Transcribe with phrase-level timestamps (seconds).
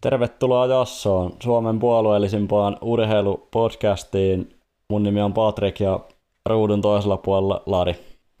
[0.00, 4.56] Tervetuloa Jassoon, Suomen puolueellisimpaan urheilupodcastiin.
[4.90, 6.00] Mun nimi on Patrik ja
[6.46, 7.96] ruudun toisella puolella Lari.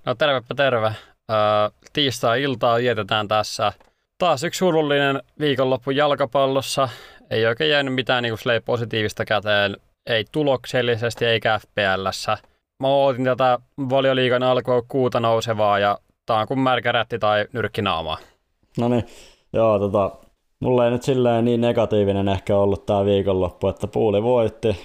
[0.06, 0.86] No tervepä terve.
[0.86, 0.96] Äh,
[1.92, 3.72] tiistai-iltaa vietetään tässä.
[4.18, 6.88] Taas yksi surullinen viikonloppu jalkapallossa.
[7.30, 9.76] Ei oikein jäänyt mitään niin positiivista käteen.
[10.06, 12.38] Ei tuloksellisesti eikä FPLssä.
[12.80, 18.18] Mä ootin tätä valioliigan alkua kuuta nousevaa ja tää on kuin märkä rätti tai nyrkkinaama.
[18.78, 19.06] No niin,
[19.52, 20.10] joo tota,
[20.60, 24.76] mulla ei nyt silleen niin negatiivinen ehkä ollut tää viikonloppu, että puuli voitti,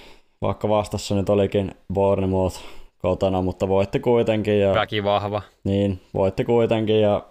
[0.42, 2.60] vaikka vastassa nyt olikin Bournemouth
[2.98, 4.60] kotona, mutta voitti kuitenkin.
[4.60, 5.42] Ja, Väki vahva.
[5.64, 7.26] Niin, voitti kuitenkin ja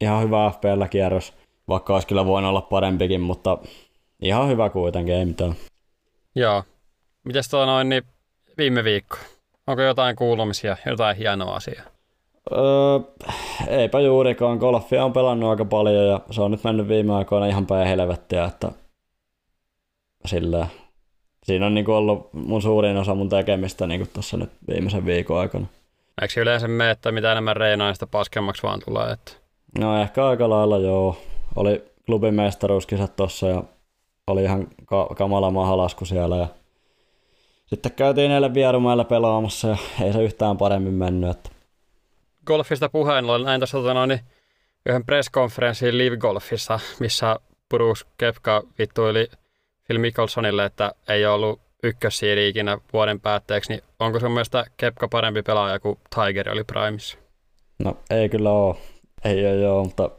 [0.00, 1.32] ihan hyvä FPL-kierros,
[1.68, 3.58] vaikka olisi kyllä voinut olla parempikin, mutta
[4.22, 5.54] ihan hyvä kuitenkin, ei mitään.
[6.34, 6.64] Joo.
[7.24, 8.02] Mites tuo noin, niin
[8.58, 9.16] viime viikko?
[9.66, 11.84] Onko jotain kuulumisia, jotain hienoa asiaa?
[12.52, 13.00] Öö,
[13.68, 14.58] eipä juurikaan.
[14.58, 18.44] Golfia on pelannut aika paljon ja se on nyt mennyt viime aikoina ihan päin helvettiä,
[18.44, 18.72] että
[20.24, 20.66] sillä
[21.44, 25.66] siinä on niinku ollut mun suurin osa mun tekemistä niinku tuossa nyt viimeisen viikon aikana.
[26.22, 29.12] Eikö yleensä me, että mitä enemmän reinaa, sitä paskemmaksi vaan tulee?
[29.12, 29.32] Että...
[29.78, 31.16] No ehkä aika lailla joo.
[31.56, 33.64] Oli klubin mestaruuskisat tossa ja
[34.26, 36.46] oli ihan ka- kamala mahalasku siellä ja
[37.66, 41.30] sitten käytiin eilen Vierumäellä pelaamassa ja ei se yhtään paremmin mennyt.
[41.30, 41.50] Että...
[42.50, 44.20] Golfista puheen ollen näin tuossa tota noin,
[44.86, 47.36] yhden presskonferenssin Live Golfissa, missä
[47.68, 49.28] Bruce Kepka vittuili
[49.86, 55.08] Phil Mickelsonille, että ei ole ollut ykkössiiri ikinä vuoden päätteeksi, niin onko sun mielestä Kepka
[55.08, 57.18] parempi pelaaja kuin Tiger oli Primessa?
[57.78, 58.76] No ei kyllä ole.
[59.24, 60.10] Ei ole joo, mutta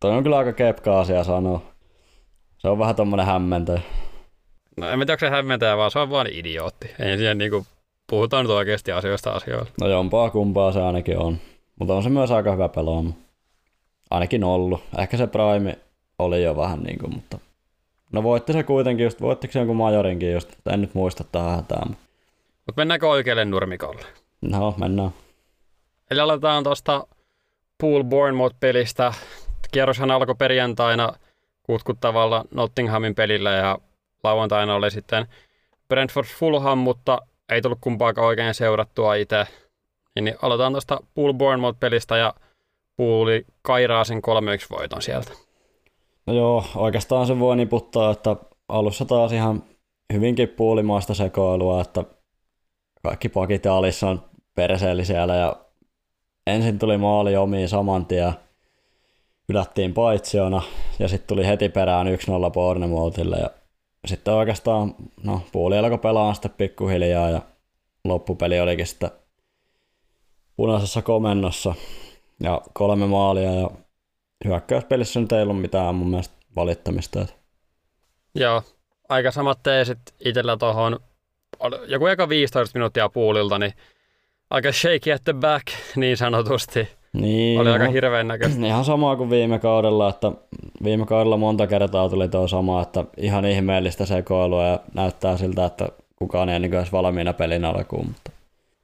[0.00, 1.62] toi on kyllä aika Kepka asia sanoa.
[2.58, 3.80] Se on vähän tommonen hämmentäjä.
[4.76, 6.90] No en tiedä, onko se hämmentäjä, vaan se on vaan idiootti.
[6.98, 7.66] Ei siihen niinku,
[8.10, 9.70] puhutaan nyt oikeasti asioista asioilla.
[9.80, 11.38] No jompaa kumpaa se ainakin on.
[11.80, 13.10] Mutta on se myös aika hyvä pelaaja.
[14.10, 14.82] Ainakin ollut.
[14.98, 15.78] Ehkä se Prime
[16.18, 17.38] oli jo vähän niinku, mutta...
[18.12, 21.88] No voitti se kuitenkin just, voittiko se jonkun majorinkin just, en nyt muista tähän hätään.
[22.66, 24.02] Mutta mennäänkö oikealle nurmikolle?
[24.40, 25.10] No, mennään.
[26.10, 27.06] Eli aletaan tuosta
[27.78, 29.12] Pool Bournemouth-pelistä.
[29.72, 31.12] Kierroshan alkoi perjantaina
[31.62, 33.78] kutkuttavalla Nottinghamin pelillä ja
[34.24, 35.26] lauantaina oli sitten
[35.88, 37.18] Brentford Fulham, mutta
[37.48, 39.46] ei tullut kumpaakaan oikein seurattua itse.
[40.14, 42.34] Niin aloitetaan tuosta Pool Bournemouth-pelistä ja
[42.96, 44.20] Pooli kairaa sen 3-1
[44.70, 45.32] voiton sieltä.
[46.26, 48.36] No joo, oikeastaan se voi niputtaa, että
[48.68, 49.62] alussa taas ihan
[50.12, 52.04] hyvinkin puulimaista sekoilua, että
[53.02, 54.22] kaikki pakit ja alissa on
[54.54, 55.56] perseeli siellä ja
[56.46, 58.32] ensin tuli maali omiin saman tien,
[59.48, 60.62] hylättiin paitsiona
[60.98, 62.10] ja sitten tuli heti perään 1-0
[62.50, 63.50] Bournemouthille ja
[64.06, 64.94] sitten oikeastaan
[65.24, 67.40] no, puoli alkoi pelaa sitten pikkuhiljaa ja
[68.04, 69.10] loppupeli olikin sitten
[70.60, 71.74] punaisessa komennossa
[72.42, 73.70] ja kolme maalia ja
[74.44, 77.26] hyökkäyspelissä nyt ei ollut mitään mun mielestä valittamista.
[78.34, 78.62] Joo,
[79.08, 81.00] aika samat teesit itsellä tuohon,
[81.86, 83.72] joku eka 15 minuuttia puulilta, niin
[84.50, 85.66] aika shaky at the back
[85.96, 86.88] niin sanotusti.
[87.12, 88.66] Niin, Oli no, aika hirveän näköistä.
[88.66, 90.32] Ihan samaa kuin viime kaudella, että
[90.84, 95.88] viime kaudella monta kertaa tuli tuo sama, että ihan ihmeellistä sekoilua ja näyttää siltä, että
[96.16, 98.06] kukaan ei niin edes valmiina pelin alkuun.
[98.06, 98.39] Mutta...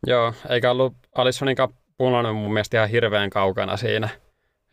[0.06, 1.56] Joo, eikä ollut Alissonin
[1.98, 4.08] punainen mun mielestä ihan hirveän kaukana siinä.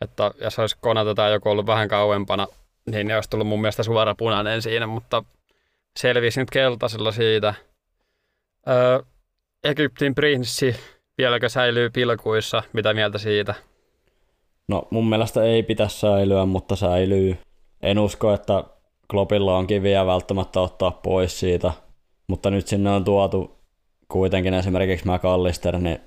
[0.00, 2.46] Että jos olisi konata tai joku ollut vähän kauempana,
[2.90, 5.24] niin ne olisi tullut mun mielestä suora punainen siinä, mutta
[5.98, 7.54] selvisi nyt keltaisella siitä.
[8.68, 9.00] Öö,
[9.64, 10.76] Egyptin prinssi
[11.18, 12.62] vieläkö säilyy pilkuissa?
[12.72, 13.54] Mitä mieltä siitä?
[14.68, 17.38] No mun mielestä ei pitäisi säilyä, mutta säilyy.
[17.82, 18.64] En usko, että
[19.10, 21.72] Kloppilla on kiviä välttämättä ottaa pois siitä,
[22.26, 23.63] mutta nyt sinne on tuotu
[24.08, 26.00] kuitenkin esimerkiksi McAllister, niin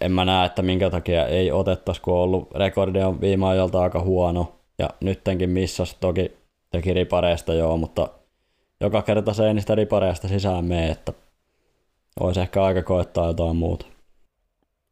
[0.00, 3.82] en mä näe, että minkä takia ei otettaisi, kun on ollut rekordi on viime ajalta
[3.82, 4.54] aika huono.
[4.78, 6.32] Ja nyttenkin missas toki
[6.70, 8.08] teki ripareista joo, mutta
[8.80, 11.12] joka kerta se ei niistä ripareista sisään mene, että
[12.20, 13.86] olisi ehkä aika koettaa jotain muuta.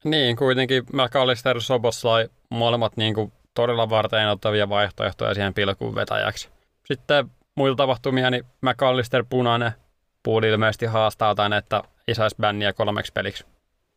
[0.05, 6.49] Niin, kuitenkin McAllister Soboslai molemmat niin kuin todella varten ottavia vaihtoehtoja siihen pilkuun vetäjäksi.
[6.85, 9.73] Sitten muilla tapahtumia, niin McAllister punainen
[10.23, 13.45] puuli ilmeisesti haastaa tänne, että ei saisi bänniä kolmeksi peliksi.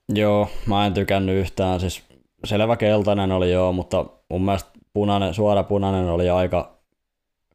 [0.10, 1.80] Joo, mä en tykännyt yhtään.
[1.80, 2.04] Siis
[2.44, 6.78] selvä keltainen oli joo, mutta mun mielestä punainen, suora punainen oli aika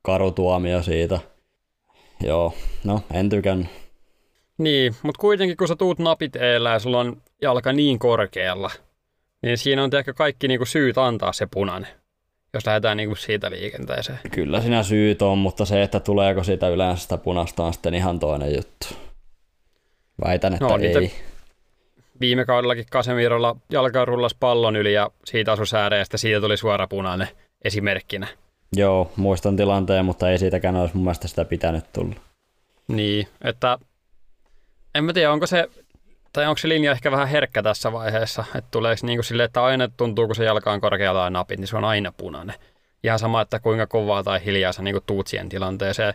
[0.03, 1.19] karu tuomio siitä.
[2.25, 2.55] Joo,
[2.85, 3.69] no en tykännyt.
[4.59, 8.71] Niin, mutta kuitenkin kun sä tuut napit eellä ja sulla on jalka niin korkealla,
[9.43, 11.91] niin siinä on ehkä kaikki niinku syyt antaa se punainen,
[12.53, 14.19] jos lähdetään niinku siitä liikenteeseen.
[14.31, 18.19] Kyllä siinä syyt on, mutta se, että tuleeko siitä yleensä sitä punasta on sitten ihan
[18.19, 18.87] toinen juttu.
[20.25, 20.95] Väitän, että no, ei.
[20.95, 21.17] Niitä
[22.21, 27.29] viime kaudellakin Kasemirolla jalka rullas pallon yli ja siitä asui sääreestä, siitä tuli suora punainen
[27.65, 28.27] esimerkkinä.
[28.77, 32.15] Joo, muistan tilanteen, mutta ei siitäkään olisi mun mielestä sitä pitänyt tulla.
[32.89, 33.79] Niin, että
[34.95, 35.69] en mä tiedä, onko se,
[36.33, 39.65] tai onko se linja ehkä vähän herkkä tässä vaiheessa, että tulee niin kuin silleen, että
[39.65, 42.57] aina tuntuu, kun se jalka on korkealla tai napit, niin se on aina punainen.
[43.05, 46.15] Ihan sama, että kuinka kovaa tai hiljaa sä niin tuut siihen tilanteeseen.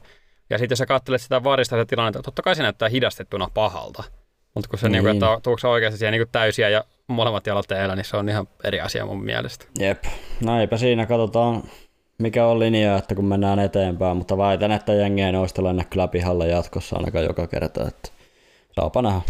[0.49, 4.03] Ja sitten jos sä katselet sitä varista sitä tilannetta, totta kai se näyttää hidastettuna pahalta.
[4.55, 4.91] Mutta kun se, niin.
[4.91, 8.17] Niin kuin, että tuuko se oikeasti siihen niin täysiä ja molemmat jalat teillä, niin se
[8.17, 9.65] on ihan eri asia mun mielestä.
[9.79, 10.03] Jep,
[10.45, 11.63] no eipä siinä, katsotaan
[12.19, 16.07] mikä on linja, että kun mennään eteenpäin, mutta väitän, että jengi ei noista lennä kyllä
[16.07, 18.09] pihalle jatkossa ainakaan joka kerta, että
[18.71, 19.21] saapa nähdä.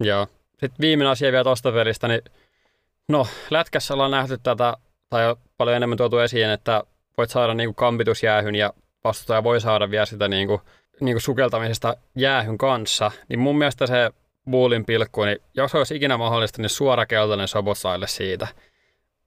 [0.00, 0.26] Joo.
[0.50, 2.22] Sitten viimeinen asia vielä tuosta pelistä, niin
[3.08, 4.76] no, lätkässä ollaan nähty tätä,
[5.10, 6.82] tai paljon enemmän tuotu esiin, että
[7.18, 8.72] voit saada niinku kampitus jäähyn ja
[9.04, 10.60] vastustaja voi saada vielä sitä niinku,
[11.00, 14.10] niinku sukeltamisesta jäähyn kanssa, niin mun mielestä se
[14.50, 18.48] buulin pilkku, niin jos olisi ikinä mahdollista, niin suora keltainen Sobotsaille siitä.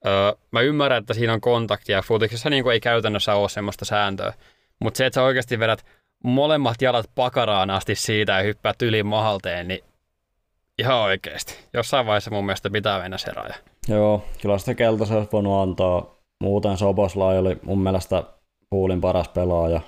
[0.06, 2.01] Öö, mä ymmärrän, että siinä on kontaktia.
[2.01, 4.33] Futiksessa niin ei käytännössä ole semmoista sääntöä.
[4.79, 5.85] Mutta se, että sä oikeasti vedät
[6.24, 9.83] molemmat jalat pakaraan asti siitä ja hyppäät yli mahalteen, niin
[10.79, 11.56] ihan oikeasti.
[11.74, 13.56] Jossain vaiheessa mun mielestä pitää mennä se raja.
[13.88, 16.15] Joo, kyllä sitä keltaisen olisi voinut antaa.
[16.39, 18.24] Muuten Soboslai oli mun mielestä
[18.71, 19.81] puulin paras pelaaja.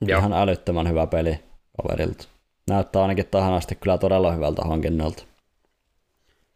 [0.00, 0.18] Joo.
[0.18, 1.38] Ihan älyttömän hyvä peli
[1.82, 2.28] kaverilta.
[2.70, 5.22] Näyttää ainakin tähän asti kyllä todella hyvältä hankinnalta.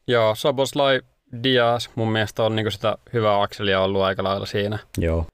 [0.06, 1.00] Joo, Soboslai
[1.43, 4.79] Diaz mun mielestä on niinku sitä hyvää akselia ollut aika lailla siinä.
[4.99, 5.27] Joo.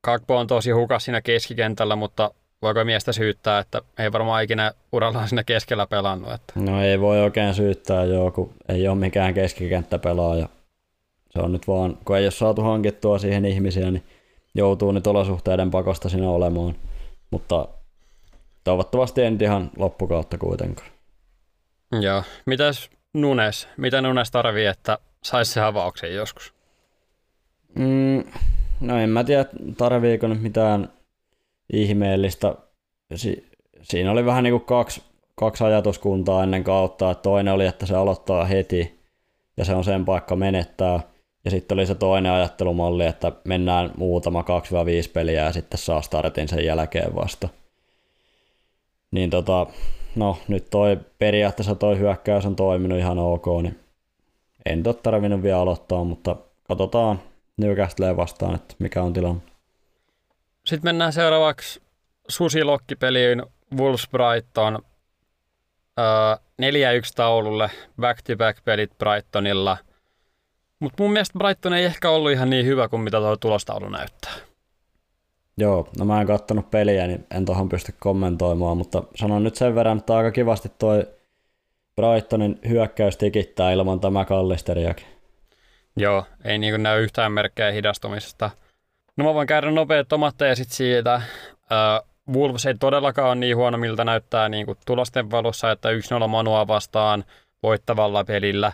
[0.00, 2.30] Kakpo on tosi hukas siinä keskikentällä, mutta
[2.62, 6.32] voiko miestä syyttää, että ei varmaan ikinä urallaan siinä keskellä pelannut.
[6.32, 6.52] Että.
[6.56, 10.48] No ei voi oikein syyttää joo, kun ei ole mikään keskikenttäpelaaja.
[11.30, 14.04] Se on nyt vaan, kun ei ole saatu hankittua siihen ihmisiä, niin
[14.54, 16.74] joutuu nyt olosuhteiden pakosta siinä olemaan.
[17.30, 17.68] Mutta
[18.64, 20.90] toivottavasti en ihan loppukautta kuitenkaan.
[22.00, 22.22] Joo.
[22.46, 23.68] Mitäs Nunes?
[23.76, 26.54] Mitä Nunes tarvii, että saisi se avauksen joskus?
[27.74, 28.24] Mm,
[28.80, 29.44] no en mä tiedä,
[29.76, 30.92] tarviiko nyt mitään
[31.72, 32.54] ihmeellistä.
[33.14, 33.50] Si-
[33.82, 35.02] siinä oli vähän niin kuin kaksi,
[35.34, 37.10] kaksi ajatuskuntaa ennen kautta.
[37.10, 39.00] Että toinen oli, että se aloittaa heti
[39.56, 41.00] ja se on sen paikka menettää.
[41.44, 44.44] Ja sitten oli se toinen ajattelumalli, että mennään muutama 2-5
[45.12, 47.48] peliä ja sitten saa startin sen jälkeen vasta.
[49.10, 49.66] Niin tota,
[50.16, 53.80] no nyt toi periaatteessa toi hyökkäys on toiminut ihan ok, niin
[54.66, 56.36] en ole tarvinnut vielä aloittaa, mutta
[56.68, 57.20] katsotaan
[57.56, 59.42] Newcastleen vastaan, että mikä on tilanne.
[60.66, 61.82] Sitten mennään seuraavaksi
[62.28, 63.42] Susi-lokkipeliin
[63.76, 64.78] Wolves Brighton.
[65.98, 67.70] Öö, 4-1 taululle,
[68.00, 69.76] back-to-back pelit Brightonilla.
[70.80, 74.32] Mutta mun mielestä Brighton ei ehkä ollut ihan niin hyvä kuin mitä tuo tulostaulu näyttää.
[75.56, 79.74] Joo, no mä en kattonut peliä, niin en tohon pysty kommentoimaan, mutta sanon nyt sen
[79.74, 81.06] verran, että aika kivasti toi
[81.96, 85.06] Brightonin hyökkäys tikittää ilman tämä kallisteriakin.
[85.96, 88.50] Joo, ei niin näy yhtään merkkejä hidastumisesta.
[89.16, 91.22] No mä voin käydä nopeat omat teesit siitä.
[91.54, 95.88] Uh, Wolves ei todellakaan ole niin huono, miltä näyttää niin kuin tulosten valossa, että
[96.24, 97.24] 1-0 Manua vastaan
[97.62, 98.72] voittavalla pelillä.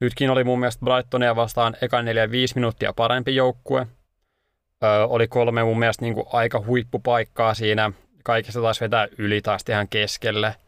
[0.00, 2.04] Nytkin oli mun mielestä Brightonia vastaan eka 4-5
[2.54, 3.80] minuuttia parempi joukkue.
[3.82, 7.92] Uh, oli kolme mun mielestä niin kuin aika huippupaikkaa siinä.
[8.22, 10.54] Kaikista taas vetää yli taas ihan keskelle–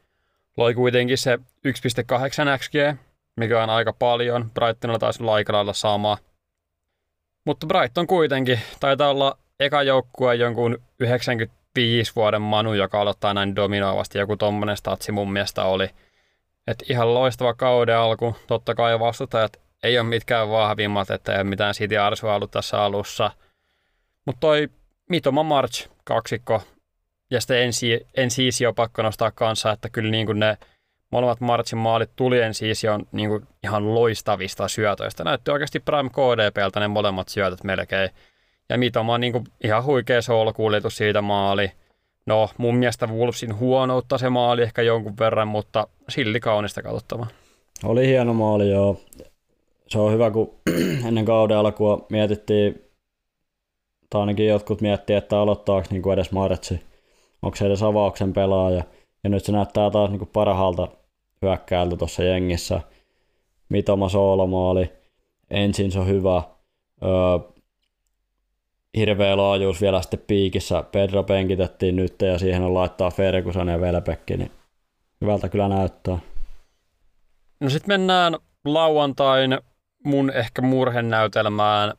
[0.58, 2.98] loi kuitenkin se 1.8 XG,
[3.36, 4.50] mikä on aika paljon.
[4.54, 6.18] Brightonilla taisi olla aika lailla sama.
[7.44, 14.18] Mutta Brighton kuitenkin taitaa olla eka joukkue jonkun 95 vuoden Manu, joka aloittaa näin dominoivasti.
[14.18, 15.90] Joku tommonen statsi mun mielestä oli.
[16.68, 18.36] Et ihan loistava kauden alku.
[18.46, 22.82] Totta kai vastustajat ei ole mitkään vahvimmat, että ei ole mitään City Arsua ollut tässä
[22.82, 23.30] alussa.
[24.24, 24.68] Mutta toi
[25.10, 26.62] Mitoma March kaksikko
[27.30, 30.58] ja sitten ensi, ensi on pakko nostaa kanssa, että kyllä niin kuin ne
[31.10, 35.24] molemmat Marchin maalit tuli ensi on niin kuin ihan loistavista syötöistä.
[35.24, 38.10] Näytti oikeasti Prime KDPltä ne molemmat syötöt melkein.
[38.68, 41.72] Ja Mitoma on niin kuin ihan huikea soolokuljetus siitä maali.
[42.28, 47.26] No, mun mielestä Wolvesin huonoutta se maali ehkä jonkun verran, mutta silti kaunista katsottavaa.
[47.84, 49.00] Oli hieno maali, joo.
[49.88, 50.54] Se on hyvä, kun
[51.08, 52.82] ennen kauden alkua mietittiin,
[54.10, 56.88] tai ainakin jotkut miettii, että aloittaako niin kuin edes Martsi
[57.42, 58.84] onko se edes avauksen pelaaja.
[59.24, 60.88] Ja nyt se näyttää taas niin kuin parhaalta
[61.42, 62.80] hyökkäältä tuossa jengissä.
[63.68, 64.92] Mitoma soolomaali,
[65.50, 66.42] ensin se on hyvä.
[67.02, 67.52] Öö,
[68.98, 70.82] hirveä laajuus vielä sitten piikissä.
[70.92, 74.50] Pedro penkitettiin nyt ja siihen on laittaa Ferguson ja Velpekki, niin
[75.20, 76.18] hyvältä kyllä näyttää.
[77.60, 79.58] No sitten mennään lauantain
[80.04, 81.94] mun ehkä murhenäytelmään.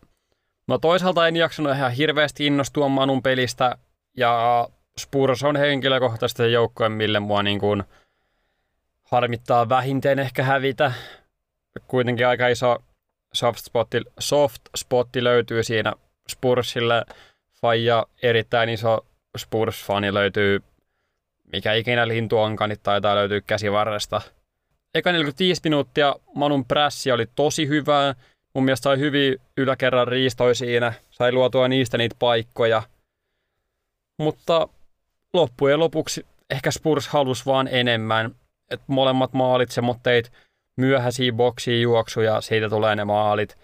[0.67, 3.77] No toisaalta en jaksanut ihan hirveästi innostua Manun pelistä
[4.17, 4.67] ja
[4.99, 7.83] Spurs on henkilökohtaisesti se joukkue, mille mua niin kuin
[9.03, 10.91] harmittaa vähintään ehkä hävitä.
[11.87, 12.77] Kuitenkin aika iso
[13.33, 15.93] soft spotti, soft spotti löytyy siinä
[16.29, 17.05] Spursille
[17.61, 19.05] faija, erittäin iso
[19.37, 20.59] Spurs-fani löytyy,
[21.53, 24.21] mikä ikinä lintu onkaan, niin taitaa löytyä käsivarresta.
[24.95, 28.15] Eka 45 minuuttia Manun prässi oli tosi hyvää.
[28.53, 32.83] Mun mielestä sai hyvin yläkerran riistoi siinä, sai luotua niistä niitä paikkoja.
[34.17, 34.67] Mutta
[35.33, 38.35] loppujen lopuksi ehkä Spurs halusi vaan enemmän.
[38.69, 40.31] Et molemmat maalit semmoitteet
[40.75, 43.57] myöhäisiä boksiin juoksuja, siitä tulee ne maalit.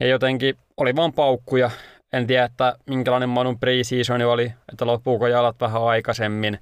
[0.00, 1.70] Ja jotenkin oli vaan paukkuja.
[2.14, 6.58] En tiedä, että minkälainen Manun pre-season oli, että loppuuko jalat vähän aikaisemmin.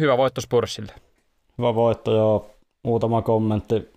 [0.00, 0.92] Hyvä voitto Spursille.
[1.58, 2.50] Hyvä voitto, joo.
[2.82, 3.92] Muutama kommentti.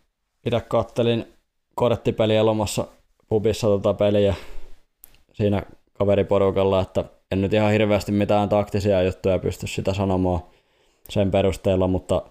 [0.45, 1.33] Itse kattelin
[1.75, 2.87] korttipeliä lomassa
[3.29, 4.35] pubissa tota peliä
[5.33, 10.39] siinä kaveriporukalla, että en nyt ihan hirveästi mitään taktisia juttuja pysty sitä sanomaan
[11.09, 12.21] sen perusteella, mutta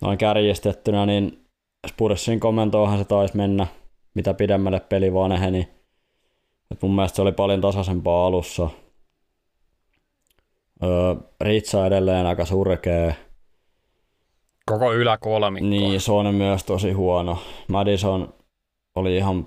[0.00, 1.44] noin kärjistettynä, niin
[1.88, 3.66] Spursin komentoahan se taisi mennä,
[4.14, 5.75] mitä pidemmälle peli vanheni.
[6.70, 8.70] Et mun mielestä se oli paljon tasaisempaa alussa.
[10.82, 13.14] Öö, Ritsa edelleen aika surkea.
[14.66, 15.68] Koko yläkolmikko.
[15.68, 17.38] Niin, se on myös tosi huono.
[17.68, 18.34] Madison
[18.94, 19.46] oli ihan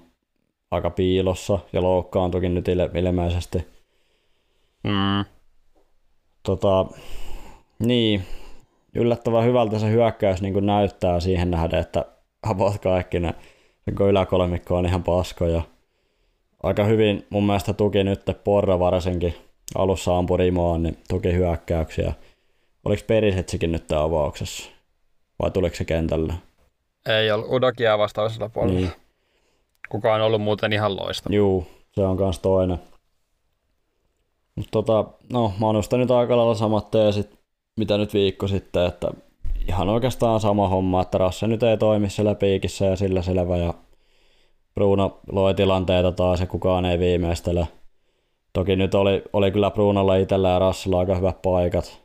[0.71, 3.67] aika piilossa ja loukkaantuikin nyt ilmeisesti.
[4.83, 5.25] Mm.
[6.43, 6.85] Tota,
[7.79, 8.23] niin,
[8.95, 12.05] yllättävän hyvältä se hyökkäys niin näyttää siihen nähden, että
[12.43, 13.33] about kaikki ne
[14.09, 15.61] yläkolmikko on ihan paskoja.
[16.63, 19.35] Aika hyvin mun mielestä tuki nyt Porra varsinkin
[19.75, 22.13] alussa ampui rimoon, niin tuki hyökkäyksiä.
[22.85, 24.69] Oliko Perisetsikin nyt avauksessa?
[25.39, 26.33] Vai tuliko se kentällä?
[27.05, 28.79] Ei ollut Udokia vastaavassa puolella.
[28.79, 28.91] Niin.
[29.89, 31.35] Kuka on ollut muuten ihan loistava.
[31.35, 32.79] Juu, se on kans toinen.
[34.55, 37.39] Mutta tota, no, Manusta nyt aika lailla samat teesit,
[37.77, 39.11] mitä nyt viikko sitten, että
[39.67, 43.73] ihan oikeastaan sama homma, että Rasse nyt ei toimi siellä piikissä ja sillä selvä ja
[44.73, 47.67] Bruno loi tilanteita taas ja kukaan ei viimeistele.
[48.53, 52.01] Toki nyt oli, oli kyllä Brunolla itsellä ja Rassilla aika hyvät paikat,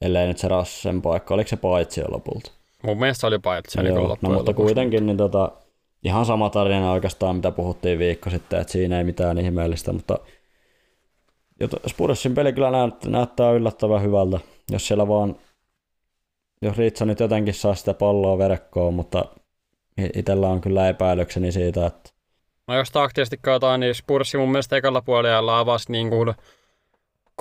[0.00, 2.50] ellei nyt se Rassen paikka, oliko se paitsi lopulta?
[2.82, 3.82] Mun mielestä oli paitsi.
[3.82, 5.52] Niin Joo, no, mutta kuitenkin niin tota,
[6.04, 10.18] ihan sama tarina oikeastaan, mitä puhuttiin viikko sitten, että siinä ei mitään ihmeellistä, mutta
[11.86, 12.70] Spursin peli kyllä
[13.06, 15.36] näyttää yllättävän hyvältä, jos siellä vaan,
[16.62, 19.24] jos Ritsa nyt jotenkin saa sitä palloa verkkoon, mutta
[20.14, 22.10] itsellä on kyllä epäilykseni siitä, että
[22.70, 26.34] No jos taktisesti katsotaan, niin Spurssi mun mielestä ekalla puolella avasi niin kuin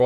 [0.01, 0.06] 3-2-2-3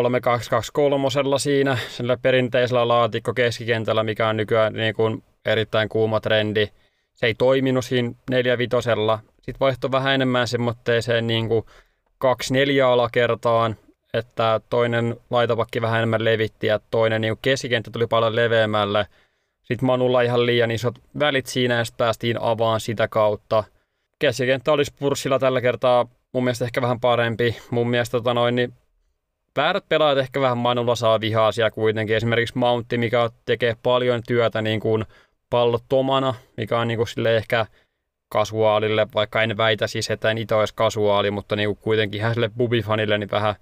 [1.38, 6.68] siinä, sillä perinteisellä laatikko keskikentällä, mikä on nykyään niin kuin erittäin kuuma trendi.
[7.14, 8.36] Se ei toiminut siinä 4-5.
[9.36, 11.66] Sitten vaihtoi vähän enemmän semmoitteeseen niin kuin
[12.26, 12.28] 2-4
[12.86, 13.76] alakertaan,
[14.14, 19.08] että toinen laitapakki vähän enemmän levitti ja toinen niin keskikenttä tuli paljon leveämmälle.
[19.64, 23.64] Sitten Manulla ihan liian isot välit siinä ja päästiin avaan sitä kautta.
[24.20, 27.56] Keskikenttä oli Spurssilla tällä kertaa mun mielestä ehkä vähän parempi.
[27.70, 28.74] Mun mielestä tota noin, niin
[29.56, 32.16] väärät pelaajat ehkä vähän Manulla saa vihaisia kuitenkin.
[32.16, 35.06] Esimerkiksi Mountti, mikä tekee paljon työtä niin kuin
[35.50, 37.66] pallottomana, mikä on niin kuin sille ehkä
[38.30, 42.34] kasuaalille, vaikka en väitä siis, että en itse olisi kasuaali, mutta niin kuin kuitenkin ihan
[42.34, 43.56] sille bubifanille niin vähän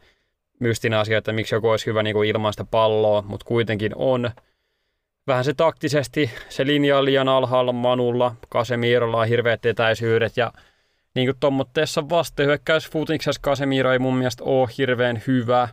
[0.59, 4.31] mystinen asia, että miksi joku olisi hyvä niin kuin ilman sitä palloa, mutta kuitenkin on.
[5.27, 10.51] Vähän se taktisesti, se linja on liian alhaalla Manulla, Kasemirolla on hirveät etäisyydet ja
[11.15, 15.67] niin kuin tuommoitteessa vastahyökkäysfutiksessa Kasemiro ei mun mielestä ole hirveän hyvä,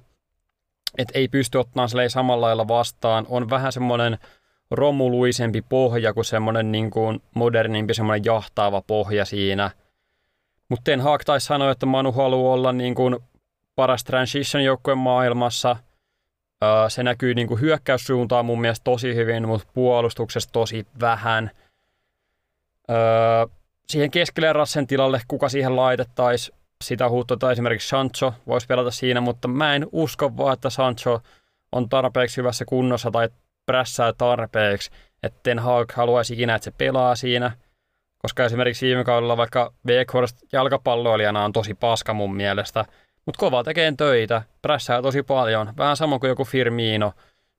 [0.98, 3.26] että ei pysty ottamaan sille samalla lailla vastaan.
[3.28, 4.18] On vähän semmoinen
[4.70, 9.70] romuluisempi pohja kuin semmoinen niin kuin modernimpi semmoinen jahtaava pohja siinä.
[10.68, 13.16] Mutta Ten Hag taisi sanoa, että Manu haluaa olla niin kuin
[13.76, 15.76] paras transition joukkueen maailmassa.
[16.88, 21.50] Se näkyy niin kuin hyökkäyssuuntaan mun mielestä tosi hyvin, mutta puolustuksessa tosi vähän.
[23.88, 29.48] siihen keskelle Rassen tilalle, kuka siihen laitettaisiin, sitä huutotaan esimerkiksi Sancho, voisi pelata siinä, mutta
[29.48, 31.20] mä en usko vaan, että Sancho
[31.72, 33.28] on tarpeeksi hyvässä kunnossa tai
[33.66, 34.90] prässää tarpeeksi,
[35.22, 37.52] että Ten Hag haluaisi ikinä, että se pelaa siinä,
[38.18, 42.84] koska esimerkiksi viime kaudella vaikka Weghorst jalkapalloilijana on tosi paska mun mielestä,
[43.28, 47.12] mutta kova tekee töitä, prässää tosi paljon, vähän sama kuin joku Firmino.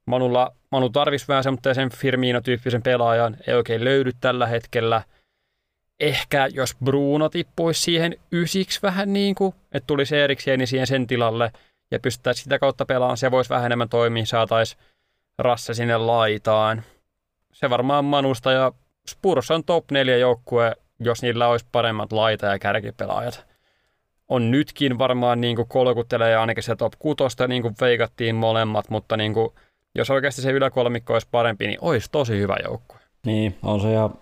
[0.05, 5.01] Manulla, Manu tarvisi vähän semmoisen Firmino-tyyppisen pelaajan, ei oikein löydy tällä hetkellä.
[5.99, 11.51] Ehkä jos Bruno tippuisi siihen ysiksi vähän niin kuin, että tulisi erikseen siihen sen tilalle
[11.91, 14.81] ja pystyttäisiin sitä kautta pelaamaan, se voisi vähän enemmän toimia, saataisiin
[15.37, 16.83] Rasse sinne laitaan.
[17.53, 18.71] Se varmaan Manusta ja
[19.09, 23.48] Spurs on top 4 joukkue, jos niillä olisi paremmat laita- ja kärkipelaajat
[24.29, 27.17] on nytkin varmaan niin kuin kolkuttelee ainakin se top 6,
[27.47, 29.49] niin kuin veikattiin molemmat, mutta niin kuin,
[29.95, 32.99] jos oikeasti se yläkolmikko olisi parempi, niin olisi tosi hyvä joukkue.
[33.25, 34.13] Niin, on se ihan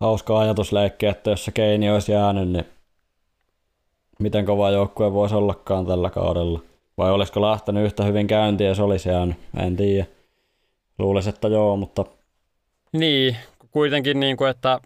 [0.00, 2.64] hauska ajatusleikki, että jos se Keini olisi jäänyt, niin
[4.18, 6.60] miten kova joukkue voisi ollakaan tällä kaudella.
[6.98, 10.06] Vai olisiko lähtenyt yhtä hyvin käyntiin, jos olisi jäänyt, en tiedä.
[10.98, 12.04] Luulisin, että joo, mutta...
[12.92, 13.36] Niin,
[13.70, 14.80] kuitenkin, niin kuin, että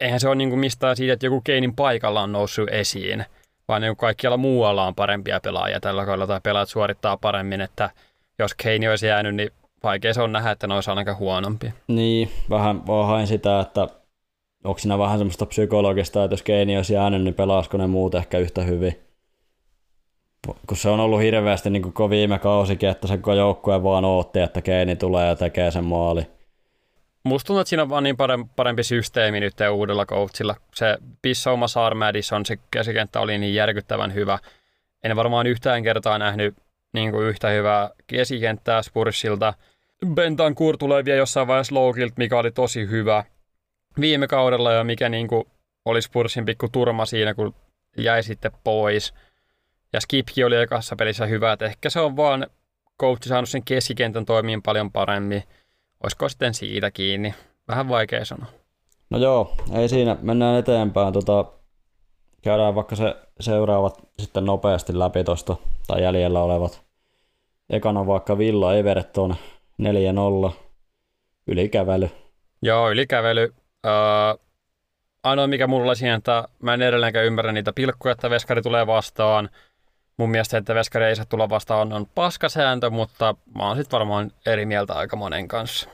[0.00, 3.24] eihän se ole niin kuin mistään siitä, että joku Keinin paikalla on noussut esiin,
[3.68, 7.90] vaan niin kaikkialla muualla on parempia pelaajia tällä kaudella tai pelaajat suorittaa paremmin, että
[8.38, 9.50] jos Keini olisi jäänyt, niin
[9.82, 11.74] vaikea se on nähdä, että ne olisi ainakaan huonompi.
[11.88, 13.88] Niin, vähän vaan hain sitä, että
[14.64, 18.38] onko siinä vähän semmoista psykologista, että jos Keini olisi jäänyt, niin pelaasiko ne muut ehkä
[18.38, 19.00] yhtä hyvin.
[20.66, 24.40] Kun se on ollut hirveästi niin kuin viime kausikin, että se koko joukkue vaan ootti,
[24.40, 26.26] että Keini tulee ja tekee sen maali.
[27.24, 28.16] Musta tuntuu, että siinä on vaan niin
[28.56, 30.56] parempi systeemi nyt uudella coachilla.
[30.74, 34.38] Se Pissauma Saar Madison, se käsikenttä oli niin järkyttävän hyvä.
[35.04, 36.54] En varmaan yhtään kertaa nähnyt
[36.92, 39.54] niin kuin yhtä hyvää käsikenttää Spursilta.
[40.14, 43.24] Bentancourt tulee vielä jossain vaiheessa Loukilta, mikä oli tosi hyvä
[44.00, 45.44] viime kaudella ja mikä niin kuin
[45.84, 47.54] oli Spursin pikku turma siinä, kun
[47.98, 49.14] jäi sitten pois.
[49.92, 52.46] Ja Skipki oli ekassa pelissä hyvä, että ehkä se on vaan
[53.00, 55.42] coachi saanut sen keskikentän toimiin paljon paremmin.
[56.04, 57.34] Olisiko sitten siitä kiinni?
[57.68, 58.46] Vähän vaikea sanoa.
[59.10, 60.16] No joo, ei siinä.
[60.22, 61.12] Mennään eteenpäin.
[61.12, 61.44] Tota,
[62.42, 65.56] käydään vaikka se seuraavat sitten nopeasti läpi tuosta,
[65.86, 66.82] tai jäljellä olevat.
[67.70, 69.34] Ekana vaikka Villa Everton
[70.48, 70.52] 4-0,
[71.46, 72.10] ylikävely.
[72.62, 73.54] Joo, ylikävely.
[73.86, 74.40] Uh,
[75.22, 79.48] ainoa mikä mulla siinä, että mä en edelleenkään ymmärrä niitä pilkkuja, että veskari tulee vastaan.
[80.18, 84.30] Mun mielestä, että veskari ei saa tulla vastaan, on paskasääntö, mutta mä oon sitten varmaan
[84.46, 85.88] eri mieltä aika monen kanssa.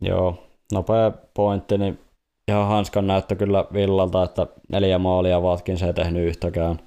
[0.00, 2.00] Joo, nopea pointti, niin
[2.48, 6.80] ihan hanskan näyttö kyllä Villalta, että neljä maalia Watkin se ei tehnyt yhtäkään.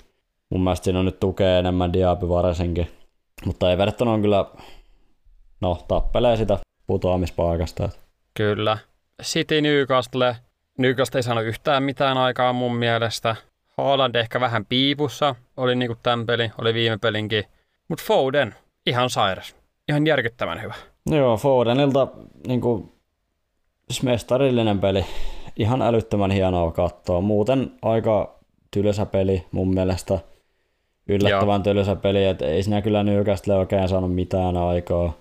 [0.49, 2.91] Mun mielestä siinä on nyt tukea enemmän Diaby varsinkin.
[3.45, 4.45] Mutta Everton on kyllä,
[5.61, 7.89] no tappelee sitä putoamispaikasta.
[8.33, 8.77] Kyllä.
[9.23, 10.35] City Newcastle.
[10.77, 13.35] Newcastle ei saanut yhtään mitään aikaa mun mielestä.
[13.77, 17.43] Haaland ehkä vähän piipussa, oli niinku tämän peli, oli viime pelinkin.
[17.87, 19.55] Mutta Foden, ihan sairas.
[19.89, 20.73] Ihan järkyttävän hyvä.
[21.05, 22.07] Joo, Fodenilta
[22.47, 22.91] niinku,
[23.89, 25.05] siis mestarillinen peli.
[25.55, 27.21] Ihan älyttömän hienoa katsoa.
[27.21, 28.39] Muuten aika
[28.71, 30.19] tylsä peli mun mielestä.
[31.07, 31.73] Yllättävän Joo.
[31.73, 35.13] tylsä peli, että ei siinä kyllä Newcastle oikein saanut mitään aikaa.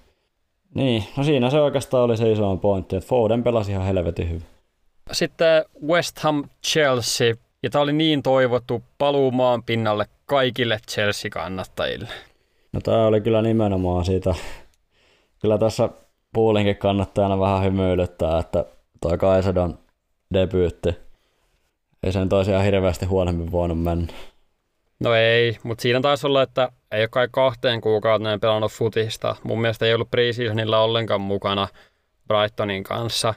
[0.74, 4.42] Niin, no siinä se oikeastaan oli se iso pointti, että Foden pelasi ihan helvetin hyvin.
[5.12, 7.34] Sitten West Ham Chelsea,
[7.64, 12.09] ja tämä oli niin toivottu paluu maan pinnalle kaikille Chelsea-kannattajille.
[12.72, 14.35] No tämä oli kyllä nimenomaan siitä.
[15.38, 15.88] Kyllä tässä
[16.33, 18.64] Poolinkin kannattajana vähän hymyilyttää, että
[19.00, 19.79] toi Kaisadon
[20.35, 20.96] debyytti.
[22.03, 24.12] Ei sen tosiaan hirveästi huonommin voinut mennä.
[25.00, 29.37] No ei, mutta siinä taisi olla, että ei ole kai kahteen kuukauteen pelannut futista.
[29.42, 31.68] Mun mielestä ei ollut preseasonilla ollenkaan mukana
[32.29, 33.35] Brightonin kanssa.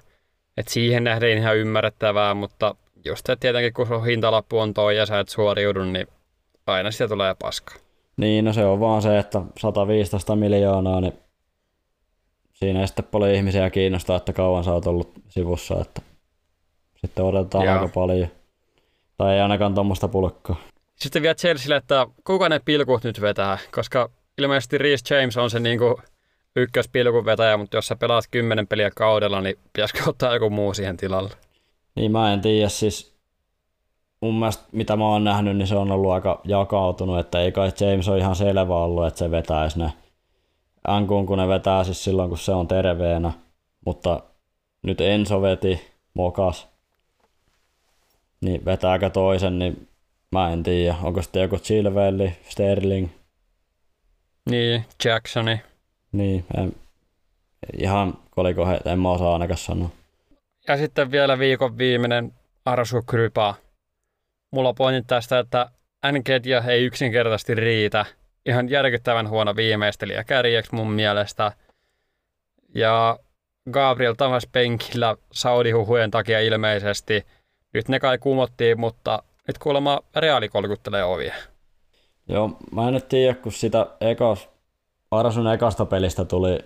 [0.58, 2.76] Et siihen nähden ihan ymmärrettävää, mutta
[3.08, 6.08] just että tietenkin kun sun hintalappu on toi ja sä et suoriudu, niin
[6.68, 7.76] aina sitä tulee paska.
[8.18, 11.14] Niin, no se on vaan se, että 115 miljoonaa, niin
[12.54, 16.02] siinä ei sitten paljon ihmisiä kiinnostaa, että kauan sä oot ollut sivussa, että
[16.96, 17.74] sitten odotetaan Joo.
[17.74, 18.28] aika paljon.
[19.18, 20.56] Tai ei ainakaan tuommoista pulkkaa.
[20.96, 25.60] Sitten vielä Chelsealle, että kuka ne pilkut nyt vetää, koska ilmeisesti Reece James on se
[25.60, 26.02] niinku
[26.56, 30.98] ykköspilkun vetäjä, mutta jos sä pelaat kymmenen peliä kaudella, niin pitäisikö ottaa joku muu siihen
[30.98, 31.47] tilalle?
[31.98, 33.18] Niin mä en tiedä, siis
[34.22, 37.72] mun mielestä mitä mä oon nähnyt, niin se on ollut aika jakautunut, että ei kai
[37.80, 39.94] James ole ihan selvä ollut, että se vetäisi ne
[40.88, 43.34] Ankun, kun ne vetää siis silloin, kun se on terveenä,
[43.86, 44.24] mutta
[44.82, 45.82] nyt Enso veti,
[46.14, 46.68] mokas,
[48.42, 49.88] niin vetääkö toisen, niin
[50.32, 53.10] Mä en tiedä, onko sitten joku Chilwelli, Sterling.
[54.50, 55.62] Niin, Jacksoni.
[56.12, 56.76] Niin, en,
[57.80, 59.90] ihan koliko he, en mä osaa ainakaan sanoa.
[60.68, 62.34] Ja sitten vielä viikon viimeinen
[62.66, 63.56] Arsu Krypa.
[64.52, 65.72] Mulla pointit tästä, että
[66.12, 68.06] N-ketja ei yksinkertaisesti riitä.
[68.46, 71.52] Ihan järkyttävän huono viimeistelijä kärjeksi mun mielestä.
[72.76, 73.20] Ja
[73.72, 77.26] Gabriel Tamas penkillä Saudi-huhujen takia ilmeisesti.
[77.74, 81.36] Nyt ne kai kumottiin, mutta nyt kuulemma reaali kolkuttelee ovia.
[82.28, 84.50] Joo, mä en nyt tiedä, kun sitä ekas,
[85.12, 86.60] Arasun ekasta pelistä tuli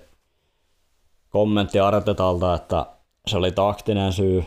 [1.29, 2.85] kommentti Artetalta, että
[3.27, 4.43] se oli taktinen syy.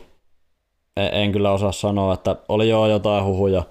[0.97, 3.63] En, en kyllä osaa sanoa, että oli jo jotain huhuja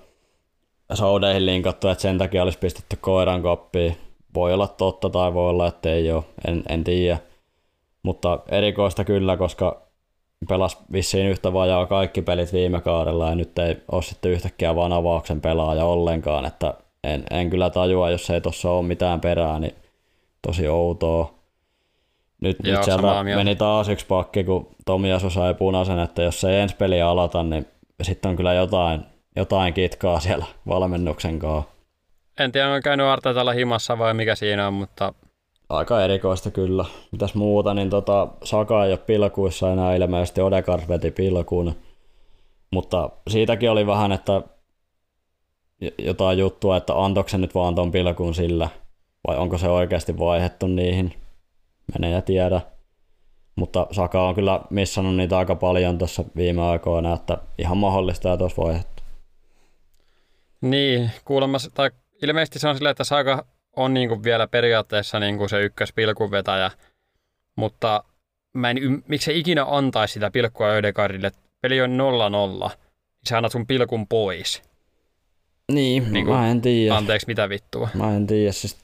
[0.94, 3.98] Soudeihin linkattu, että sen takia olisi pistetty koiran koppiin.
[4.36, 7.18] Voi olla totta tai voi olla, että ei ole, en, en tiedä.
[8.04, 9.82] Mutta erikoista kyllä, koska
[10.50, 14.94] pelasi vissiin yhtä vajaa kaikki pelit viime kaudella ja nyt ei ole sitten yhtäkkiä vaan
[14.94, 19.76] avauksen pelaaja ollenkaan, että en, en kyllä tajua, jos ei tuossa ole mitään perää, niin
[20.42, 21.34] tosi outoa.
[22.44, 26.60] Nyt, Joo, nyt siellä meni taas yksi pakki, kun Tomiasu sai punaisen, että jos ei
[26.60, 27.66] ensi peli aloita, niin
[28.02, 29.02] sitten on kyllä jotain,
[29.36, 31.72] jotain kitkaa siellä valmennuksen kanssa.
[32.40, 35.14] en tiedä, on käynyt Artetalla himassa vai mikä siinä on, mutta
[35.70, 36.86] Aika erikoista kyllä.
[37.12, 41.76] Mitäs muuta, niin tota, Saka ei ole pilkuissa enää ilmeisesti, Odegaard veti pilkuun.
[42.72, 44.42] Mutta siitäkin oli vähän, että
[45.98, 48.70] jotain juttua, että antoksen nyt vaan ton pilkuun sillä,
[49.28, 51.14] vai onko se oikeasti vaihettu niihin,
[51.94, 52.62] menee ja tiedä.
[53.56, 58.38] Mutta Saka on kyllä missannut niitä aika paljon tuossa viime aikoina, että ihan mahdollista ja
[58.38, 59.04] tuossa vaihettu.
[60.62, 61.92] Niin, kuulemma, tai
[62.22, 66.72] ilmeisesti se on silleen, että Saka on niin kuin vielä periaatteessa niin kuin se ykköspilkunvetäjä,
[67.56, 68.04] mutta
[68.54, 71.32] mä en, miksi se ikinä antaisi sitä pilkkua Ödegardille.
[71.62, 72.78] Peli on 0-0, niin
[73.30, 74.62] sä annat sun pilkun pois.
[75.72, 76.96] Niin, niin kuin, mä en tiedä.
[76.96, 77.90] Anteeksi, mitä vittua.
[77.94, 78.78] Mä en tiedä, siis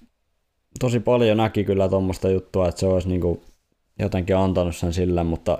[0.79, 3.41] tosi paljon näki kyllä tuommoista juttua, että se olisi niin kuin
[3.99, 5.57] jotenkin antanut sen sille, mutta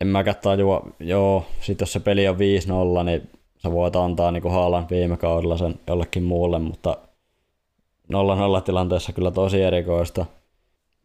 [0.00, 4.50] en mäkään tajua, joo, sit jos se peli on 5-0, niin sä voit antaa niin
[4.50, 6.96] Haalan viime kaudella sen jollekin muulle, mutta
[8.12, 10.26] 0-0 tilanteessa kyllä tosi erikoista.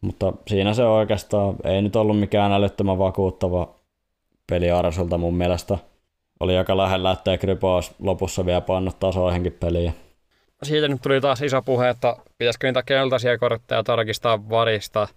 [0.00, 3.74] Mutta siinä se oikeastaan ei nyt ollut mikään älyttömän vakuuttava
[4.50, 5.78] peli Arsulta mun mielestä.
[6.40, 9.92] Oli aika lähellä, ettei Krypos lopussa vielä pannut tasoihinkin peliä.
[10.64, 15.08] Siitä nyt tuli taas iso puhe, että pitäisikö niitä keltaisia kortteja tarkistaa varista.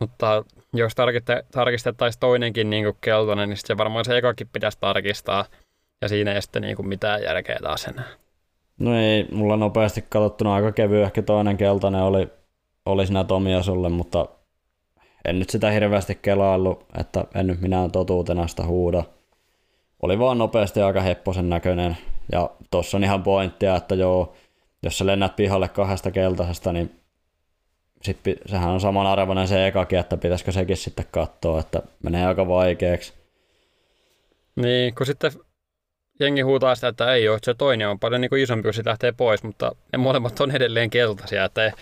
[0.00, 0.92] Mutta jos
[1.52, 5.44] tarkistettaisiin toinenkin niin kuin keltainen, niin se varmaan se ekakin pitäisi tarkistaa.
[6.00, 8.04] Ja siinä ei sitten niin kuin mitään järkeä taas enää.
[8.78, 12.28] No ei, mulla nopeasti katsottuna aika kevy, ehkä toinen keltainen oli,
[12.86, 14.26] oli siinä Tomiasulle, mutta
[15.24, 19.04] en nyt sitä hirveästi kelaillut, että en nyt minä totuutena sitä huuda.
[20.02, 21.96] Oli vaan nopeasti aika hepposen näköinen.
[22.32, 24.36] Ja tossa on ihan pointtia, että joo,
[24.82, 27.00] jos sä lennät pihalle kahdesta keltaisesta, niin
[28.02, 33.12] sit, sehän on samanarvoinen se ekakin, että pitäisikö sekin sitten katsoa, että menee aika vaikeaksi.
[34.56, 35.32] Niin, kun sitten
[36.20, 38.82] jengi huutaa sitä, että ei ole, se toinen on paljon niin kuin isompi, kun se
[38.86, 41.72] lähtee pois, mutta ne molemmat on edelleen keltaisia, että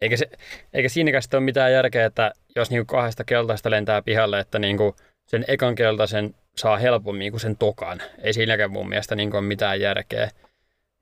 [0.00, 0.30] eikä, se,
[0.72, 4.58] eikä siinäkään sitten ole mitään järkeä, että jos niin kuin kahdesta keltaista lentää pihalle, että
[4.58, 4.94] niin kuin
[5.26, 8.02] sen ekan keltaisen saa helpommin kuin sen tokan.
[8.22, 10.30] Ei siinäkään mun mielestä niin kuin ole mitään järkeä.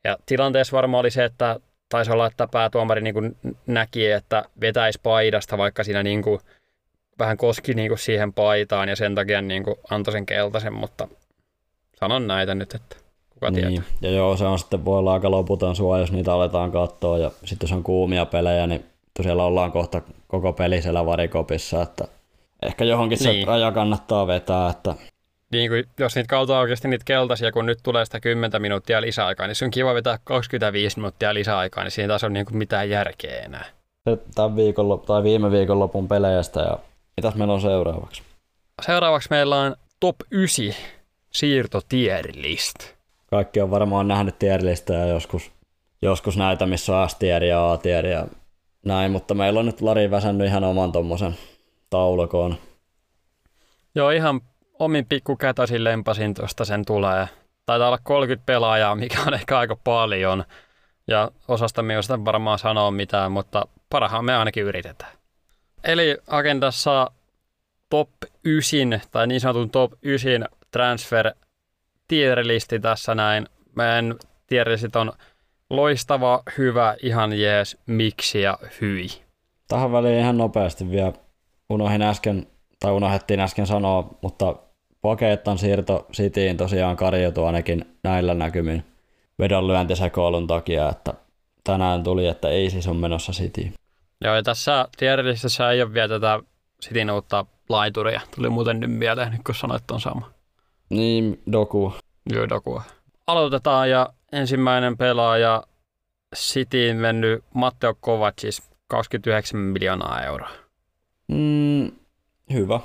[0.06, 5.00] Ja tilanteessa varmaan oli se, että taisi olla, että päätuomari niin kuin näki, että vetäisi
[5.02, 6.40] paidasta, vaikka siinä niin kuin
[7.18, 11.08] vähän koski niin kuin siihen paitaan ja sen takia niin kuin antoi sen keltaisen, mutta
[12.00, 12.96] sanon näitä nyt, että
[13.30, 13.68] kuka niin.
[13.68, 13.88] tietää.
[14.00, 17.30] Ja joo, se on sitten voi olla aika loputon sua, jos niitä aletaan katsoa ja
[17.44, 18.84] sitten jos on kuumia pelejä, niin
[19.22, 22.08] siellä ollaan kohta koko peli siellä varikopissa, että
[22.62, 23.40] ehkä johonkin niin.
[23.40, 24.94] se raja kannattaa vetää, että
[25.52, 29.46] niin kuin, jos niitä kautta oikeasti niitä keltaisia, kun nyt tulee sitä 10 minuuttia lisäaikaa,
[29.46, 32.90] niin se on kiva vetää 25 minuuttia lisäaikaa, niin siinä taas on niin kuin mitään
[32.90, 33.64] järkeä enää.
[34.34, 36.78] Tämän viikon, tai viime viikonlopun peleistä ja
[37.16, 38.22] mitäs meillä on seuraavaksi?
[38.86, 40.64] Seuraavaksi meillä on top 9
[41.30, 41.80] siirto
[42.34, 42.76] list.
[43.30, 45.52] Kaikki on varmaan nähnyt tierlistä ja joskus,
[46.02, 48.26] joskus näitä, missä on S-tier ja A-tier ja
[48.84, 51.36] näin, mutta meillä on nyt Lari väsännyt ihan oman tuommoisen
[51.90, 52.56] taulukoon.
[53.94, 54.40] Joo, ihan
[54.78, 57.28] omin pikkukätösin lempasin tuosta sen tulee.
[57.66, 60.44] Taitaa olla 30 pelaajaa, mikä on ehkä aika paljon.
[61.08, 65.12] Ja osasta me ei varmaan sanoa mitään, mutta parahaan me ainakin yritetään.
[65.84, 67.10] Eli agendassa
[67.90, 68.10] top
[68.44, 71.30] 9, tai niin sanotun top 9 transfer
[72.08, 73.46] tierlisti tässä näin.
[73.76, 74.14] Meidän
[74.46, 75.12] tierlistit on
[75.70, 79.06] loistava, hyvä, ihan jees, miksi ja hyi.
[79.68, 81.12] Tähän väliin ihan nopeasti vielä
[81.70, 82.46] unohdin äsken,
[82.80, 84.56] tai unohdettiin äsken sanoa, mutta
[85.06, 88.84] Pakeettan siirto Cityin tosiaan karjoutui ainakin näillä näkymin
[89.38, 91.14] vedonlyöntisekoilun takia, että
[91.64, 93.72] tänään tuli, että ei siis on menossa City.
[94.20, 96.40] Joo, ja tässä tierlistössä ei ole vielä tätä
[96.82, 98.20] Cityn uutta laituria.
[98.36, 100.30] Tuli muuten nyt mieleen, kun sanoit on sama.
[100.90, 101.94] Niin, Doku.
[102.32, 102.82] Joo, Doku.
[103.26, 105.62] Aloitetaan ja ensimmäinen pelaaja
[106.36, 110.50] Cityin mennyt Matteo Kovacis 29 miljoonaa euroa.
[111.28, 111.90] Mm,
[112.52, 112.80] hyvä.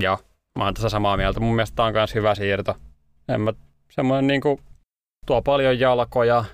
[0.00, 0.18] Joo,
[0.56, 1.40] mä oon tässä samaa mieltä.
[1.40, 2.74] Mun mielestä tää on myös hyvä siirto.
[3.28, 3.52] En mä,
[3.90, 4.60] semmoinen niinku,
[5.26, 6.44] tuo paljon jalkoja,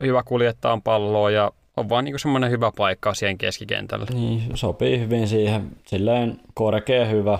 [0.00, 4.06] hyvä kuljettaa palloa ja on vaan niinku semmoinen hyvä paikka siihen keskikentälle.
[4.12, 5.70] Niin, sopii hyvin siihen.
[5.86, 7.38] Silleen korkea hyvä,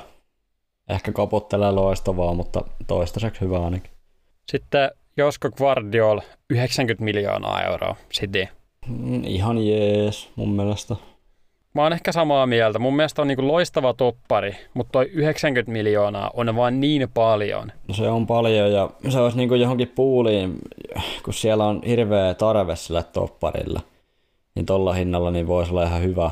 [0.89, 3.93] ehkä koputtelee loistavaa, mutta toistaiseksi hyvä ainakin.
[4.51, 8.47] Sitten Josko Guardiol 90 miljoonaa euroa City.
[8.89, 10.97] Mm, ihan jees mun mielestä.
[11.75, 12.79] Mä oon ehkä samaa mieltä.
[12.79, 17.73] Mun mielestä on niin loistava toppari, mutta toi 90 miljoonaa on vaan niin paljon.
[17.89, 20.59] No se on paljon ja se olisi niin johonkin puuliin,
[21.25, 23.81] kun siellä on hirveä tarve sille topparille.
[24.55, 26.31] Niin tolla hinnalla niin voisi olla ihan hyvä.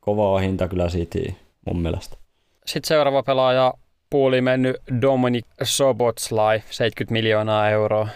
[0.00, 1.34] Kova hinta kyllä City
[1.66, 2.16] mun mielestä.
[2.66, 3.74] Sitten seuraava pelaaja
[4.10, 8.08] puuli mennyt Dominic Sobotslai, 70 miljoonaa euroa.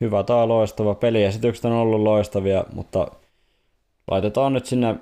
[0.00, 0.94] hyvä tai loistava.
[0.94, 3.06] Peliesitykset on ollut loistavia, mutta
[4.10, 4.96] laitetaan nyt sinne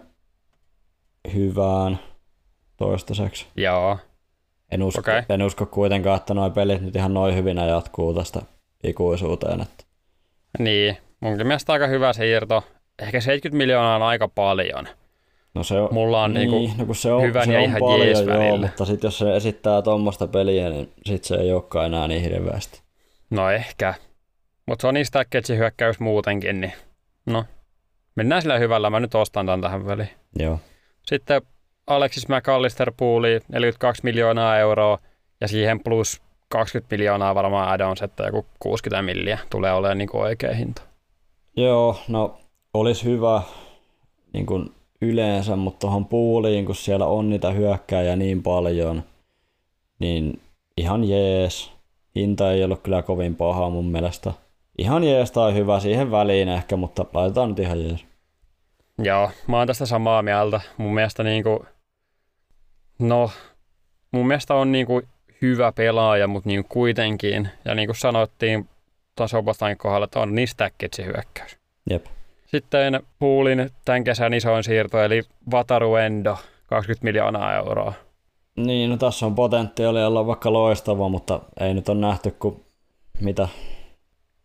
[1.35, 1.99] hyvään
[2.77, 3.47] toistaiseksi.
[3.57, 3.99] Joo.
[4.71, 5.23] En usko, Okei.
[5.29, 8.43] en usko kuitenkaan, että nuo pelit nyt ihan noin hyvinä jatkuu tästä
[8.85, 9.61] ikuisuuteen.
[9.61, 9.85] Että
[10.59, 12.65] Niin, munkin mielestä aika hyvä siirto.
[13.03, 14.89] Ehkä 70 miljoonaa on aika paljon.
[15.55, 17.65] no se on, Mulla on niin, niinku no kun se on, hyvän se ja on
[17.65, 21.87] ihan paljon, joo, mutta sitten jos se esittää tuommoista peliä, niin sit se ei olekaan
[21.87, 22.81] enää niin hirveästi.
[23.31, 23.95] No ehkä.
[24.67, 26.73] Mutta se on niin stacketsi hyökkäys muutenkin, niin
[27.27, 27.45] no.
[28.17, 30.09] Mennään sillä hyvällä, mä nyt ostan tämän tähän väliin.
[30.39, 30.59] Joo.
[31.11, 31.43] Sitten
[31.87, 34.99] Alexis McAllister puuli 42 miljoonaa euroa
[35.41, 40.23] ja siihen plus 20 miljoonaa varmaan add-ons, että joku 60 milliä tulee olemaan niin kuin
[40.23, 40.83] oikea hinta.
[41.57, 42.39] Joo, no
[42.75, 43.43] olisi hyvä
[44.33, 49.03] niin kuin yleensä, mutta tuohon puuliin, kun siellä on niitä hyökkääjä niin paljon,
[49.99, 50.41] niin
[50.77, 51.73] ihan jees.
[52.17, 54.33] Hinta ei ollut kyllä kovin paha mun mielestä.
[54.79, 58.10] Ihan jees tai hyvä siihen väliin ehkä, mutta laitetaan nyt ihan jees.
[59.03, 60.61] Joo, mä oon tästä samaa mieltä.
[60.77, 61.67] Mun mielestä niinku,
[62.99, 63.31] no,
[64.13, 65.03] mun mielestä on niinku
[65.43, 68.69] hyvä pelaaja, mutta niinku kuitenkin, ja niin kuin sanottiin
[69.27, 71.59] Sobostanin kohdalla, että on niin stacketsi hyökkäys.
[71.91, 72.07] Jep.
[72.47, 77.93] Sitten Poolin tämän kesän isoin siirto, eli Vataruendo, 20 miljoonaa euroa.
[78.57, 82.65] Niin, no tässä on potentiaalia olla vaikka loistava, mutta ei nyt on nähty kuin
[83.21, 83.49] mitä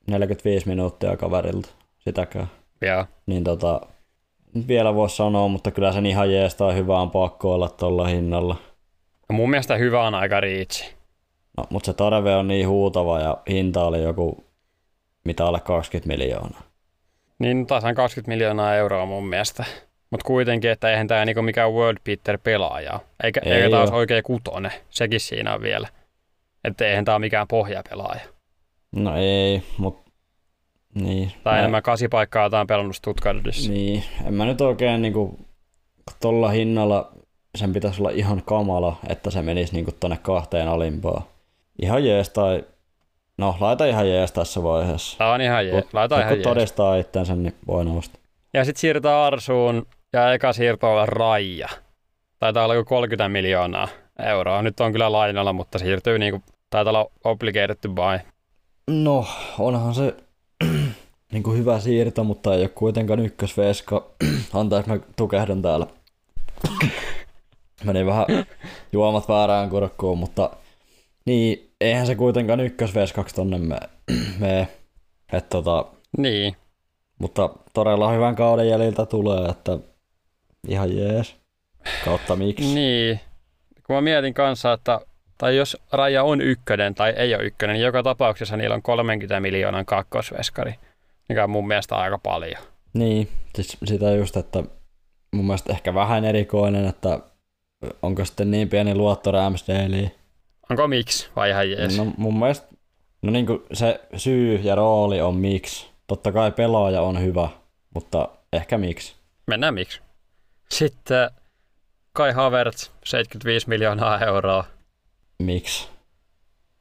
[0.07, 2.47] 45 minuuttia kaverilta sitäkään.
[2.81, 3.81] Ja Niin tota,
[4.67, 8.55] vielä voisi sanoa, mutta kyllä sen ihan jees tai hyvä on pakko olla tuolla hinnalla.
[9.31, 10.95] mun mielestä hyvä on aika riitsi.
[11.57, 14.45] No, mutta se tarve on niin huutava ja hinta oli joku
[15.23, 16.61] mitä alle 20 miljoonaa.
[17.39, 19.65] Niin tasan 20 miljoonaa euroa mun mielestä.
[20.09, 22.99] Mutta kuitenkin, että eihän tämä niinku mikään World Beater pelaaja.
[23.23, 24.71] Eikä, Ei eikä taas oikea kutone.
[24.89, 25.87] Sekin siinä on vielä.
[26.63, 28.21] Että eihän tämä ole mikään pohjapelaaja.
[28.95, 30.04] No ei, mutta
[30.95, 31.31] niin.
[31.43, 33.71] Tai Mä- enemmän kasipaikkaa jotain pelannut Stuttgartissa.
[33.71, 35.39] Niin, en mä nyt oikein niinku,
[36.19, 37.11] tolla hinnalla
[37.57, 41.23] sen pitäisi olla ihan kamala, että se menisi niinku tonne kahteen alimpaan.
[41.81, 42.63] Ihan jees tai,
[43.37, 45.17] no laita ihan jees tässä vaiheessa.
[45.17, 45.85] Tämä on ihan jees.
[45.93, 46.43] Laita mut ihan kun jees.
[46.43, 48.19] todistaa itsensä, niin voi nousta.
[48.53, 51.67] Ja sitten siirrytään Arsuun ja eka siirto on Raija.
[52.39, 53.87] Taitaa olla joku 30 miljoonaa
[54.25, 54.61] euroa.
[54.61, 58.19] Nyt on kyllä lainalla, mutta siirtyy niinku, taitaa olla obligated to buy.
[58.89, 59.25] No,
[59.59, 60.15] onhan se
[61.35, 64.05] niinku hyvä siirto, mutta ei ole kuitenkaan ykkösveska.
[64.53, 65.87] Antaisi mä tukehdun täällä.
[67.83, 68.25] Meni vähän
[68.91, 70.49] juomat väärään kurkkuun, mutta
[71.25, 73.77] niin, eihän se kuitenkaan ykkösveskaksi tonne me,
[74.39, 74.67] me.
[75.33, 75.85] Et tota,
[76.17, 76.55] Niin.
[77.19, 79.77] mutta todella hyvän kauden jäljiltä tulee, että
[80.67, 81.35] ihan jees.
[82.05, 82.75] Kautta miksi.
[82.75, 83.19] Niin.
[83.87, 84.99] Kun mä mietin kanssa, että
[85.37, 89.39] tai jos Raja on ykkönen tai ei ole ykkönen, niin joka tapauksessa niillä on 30
[89.39, 90.73] miljoonan kakkosveskari,
[91.29, 92.63] mikä on mun mielestä aika paljon.
[92.93, 94.63] Niin, siis sitä just, että
[95.31, 97.19] mun mielestä ehkä vähän erikoinen, että
[98.01, 100.11] onko sitten niin pieni luotto Ramsdaleen.
[100.69, 101.97] Onko miksi vai ihan jees?
[101.97, 102.67] No mun mielestä
[103.21, 105.89] no niin kuin se syy ja rooli on miksi.
[106.07, 107.49] Totta kai pelaaja on hyvä,
[107.93, 109.15] mutta ehkä miksi.
[109.47, 110.01] Mennään miksi.
[110.69, 111.29] Sitten
[112.13, 114.63] Kai Havertz, 75 miljoonaa euroa.
[115.39, 115.89] Miksi?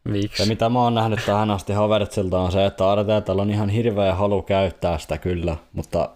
[0.09, 0.43] Miksi?
[0.43, 4.15] Ja mitä mä oon nähnyt tähän asti Havertzilta on se, että Arteetalla on ihan hirveä
[4.15, 6.11] halu käyttää sitä kyllä, mutta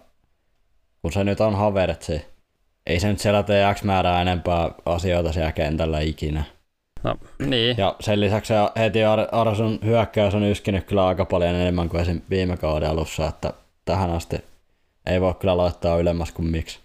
[1.01, 2.25] kun se nyt on Havertzi,
[2.87, 6.43] ei se nyt siellä tee X määrää enempää asioita siellä kentällä ikinä.
[7.03, 7.77] No, niin.
[7.77, 12.21] Ja sen lisäksi heti Ar- Arsun hyökkäys on yskinyt kyllä aika paljon enemmän kuin esim.
[12.29, 13.53] viime kauden alussa, että
[13.85, 14.37] tähän asti
[15.05, 16.79] ei voi kyllä laittaa ylemmäs kuin miksi.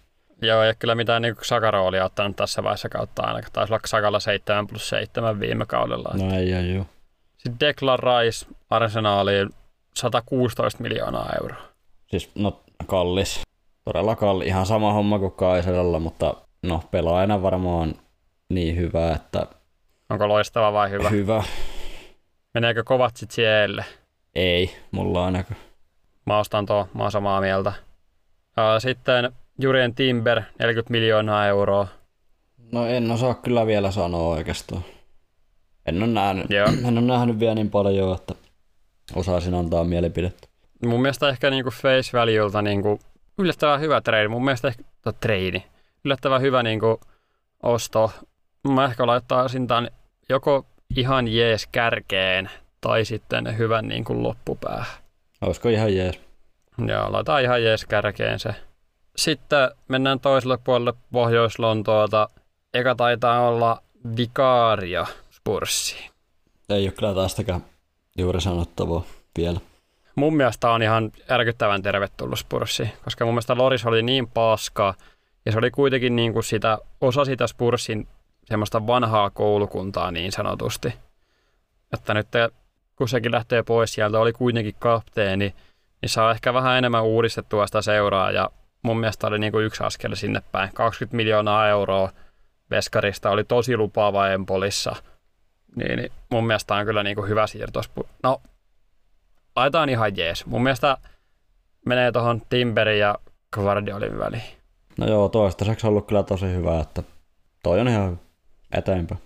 [0.47, 3.53] Joo, ei ole kyllä mitään niin Sakaroolia ottanut tässä vaiheessa kautta ainakaan.
[3.53, 6.11] Taisi olla Sakalla 7 plus 7 viime kaudella.
[6.15, 6.87] No ei, ei, juu.
[7.37, 9.51] Sitten Declan Rice Arsenaaliin
[9.95, 11.63] 116 miljoonaa euroa.
[12.07, 13.43] Siis no kallis.
[13.85, 14.49] Todella kallis.
[14.49, 17.95] Ihan sama homma kuin Kaiseralla, mutta no pelaajana varmaan
[18.49, 19.47] niin hyvä, että
[20.11, 21.09] Onko loistava vai hyvä?
[21.11, 21.43] hyvä.
[22.55, 23.85] Meneekö kovat sit siellä?
[24.35, 25.61] Ei, mulla ainakaan.
[26.27, 27.73] Mä ostan tuo, mä oon samaa mieltä.
[28.79, 31.89] Sitten Jurien Timber, 40 miljoonaa euroa.
[32.73, 34.83] No en osaa kyllä vielä sanoa oikeastaan.
[35.87, 36.69] En ole nähnyt, Joo.
[36.89, 38.35] en ole nähnyt vielä niin paljon, että
[39.15, 40.49] osaisin antaa mielipidettä.
[40.87, 42.99] Mun mielestä ehkä niinku face valuelta niinku
[43.39, 44.29] yllättävän hyvä trade.
[44.29, 45.63] Mun mielestä ehkä to, trade.
[46.05, 47.01] Yllättävän hyvä niinku
[47.63, 48.13] osto.
[48.69, 49.89] Mä ehkä laittaisin tämän
[50.29, 54.87] joko ihan jees kärkeen tai sitten hyvän niinku loppupäähän.
[55.41, 56.21] Olisiko ihan jees?
[56.87, 58.55] Joo, laitetaan ihan jees kärkeen se.
[59.17, 62.29] Sitten mennään toiselle puolelle Pohjois-Lontoota.
[62.75, 63.83] Eka taitaa olla
[64.17, 66.11] Vikaria Spurssiin.
[66.69, 67.65] Ei ole kyllä tästäkään
[68.19, 69.03] juuri sanottavaa
[69.39, 69.61] vielä.
[70.17, 74.95] mun mielestä on ihan järkyttävän tervetullut Spursi, koska mun mielestä Loris oli niin paska,
[75.47, 78.09] ja se oli kuitenkin niin kuin sitä, osa sitä Spursin
[78.45, 80.95] semmoista vanhaa koulukuntaa niin sanotusti.
[81.93, 82.29] Että nyt
[82.97, 85.55] kun sekin lähtee pois sieltä, oli kuitenkin kapteeni,
[86.03, 88.51] niin saa ehkä vähän enemmän uudistettua sitä seuraa, ja
[88.85, 90.71] mun mielestä oli niin kuin yksi askel sinne päin.
[90.75, 92.11] 20 miljoonaa euroa
[92.71, 94.97] Veskarista oli tosi lupaava Empolissa,
[95.77, 97.83] niin, niin mun mielestä on kyllä niin kuin hyvä siirto.
[98.23, 98.43] No,
[99.57, 100.47] laitetaan ihan jees.
[100.47, 100.97] Mun mielestä
[101.87, 103.19] menee tuohon Timberin ja
[103.55, 104.43] Guardiolin väliin.
[104.99, 107.03] No joo, toistaiseksi on ollut kyllä tosi hyvä, että
[107.63, 108.21] toi on ihan
[108.73, 109.21] eteenpäin.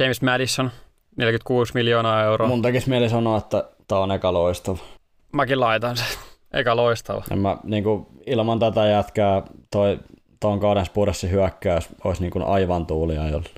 [0.00, 0.70] James Madison,
[1.16, 2.48] 46 miljoonaa euroa.
[2.48, 4.78] Mun tekisi mieli sanoa, että tää on eka loistava.
[5.32, 6.04] Mäkin laitan se.
[6.52, 7.24] Eka loistava.
[7.30, 9.98] En mä, niin kuin, ilman tätä jätkää toi
[10.40, 13.48] tuon kauden Spurssin hyökkäys olisi niin kuin aivan tuulia jolla.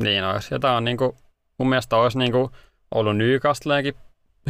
[0.00, 0.54] Niin olisi.
[0.54, 1.12] Ja tää on niin kuin,
[1.58, 2.50] mun mielestä olisi niin kuin
[2.94, 3.94] ollut Newcastleenkin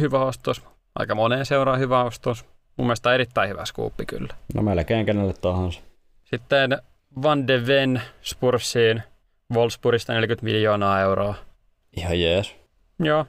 [0.01, 0.63] hyvä ostos.
[0.95, 2.45] Aika moneen seuraa hyvä ostos.
[2.77, 4.33] Mun mielestä erittäin hyvä skuuppi kyllä.
[4.55, 5.81] No melkein kenelle tahansa.
[6.23, 6.77] Sitten
[7.23, 9.03] Van de Ven Spursiin
[9.53, 11.35] Wolfsburgista 40 miljoonaa euroa.
[11.97, 12.55] Ihan jees.
[12.99, 13.25] Joo.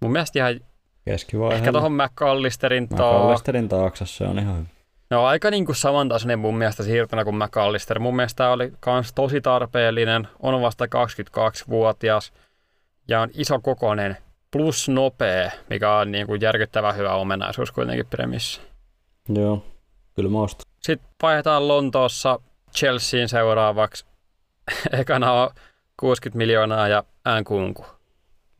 [0.00, 0.60] Mun mielestä ihan
[1.08, 1.56] Keskivaiheella.
[1.56, 3.18] ehkä tuohon McAllisterin taakse.
[3.18, 4.66] McAllisterin taakse, se on ihan hyvä.
[5.10, 7.98] No aika niin kuin samantasoinen mun mielestä siirtona kuin McAllister.
[7.98, 12.32] Mun mielestä tämä oli kans tosi tarpeellinen, on vasta 22-vuotias
[13.08, 14.16] ja on iso kokoinen
[14.50, 18.60] plus nopea, mikä on niin kuin järkyttävän hyvä omenaisuus kuitenkin premissä.
[19.28, 19.64] Joo,
[20.16, 20.72] kyllä mä ostan.
[20.82, 22.40] Sitten vaihdetaan Lontoossa
[22.76, 24.06] Chelseain seuraavaksi.
[25.00, 25.50] Ekana on
[26.00, 27.86] 60 miljoonaa ja äänkunku.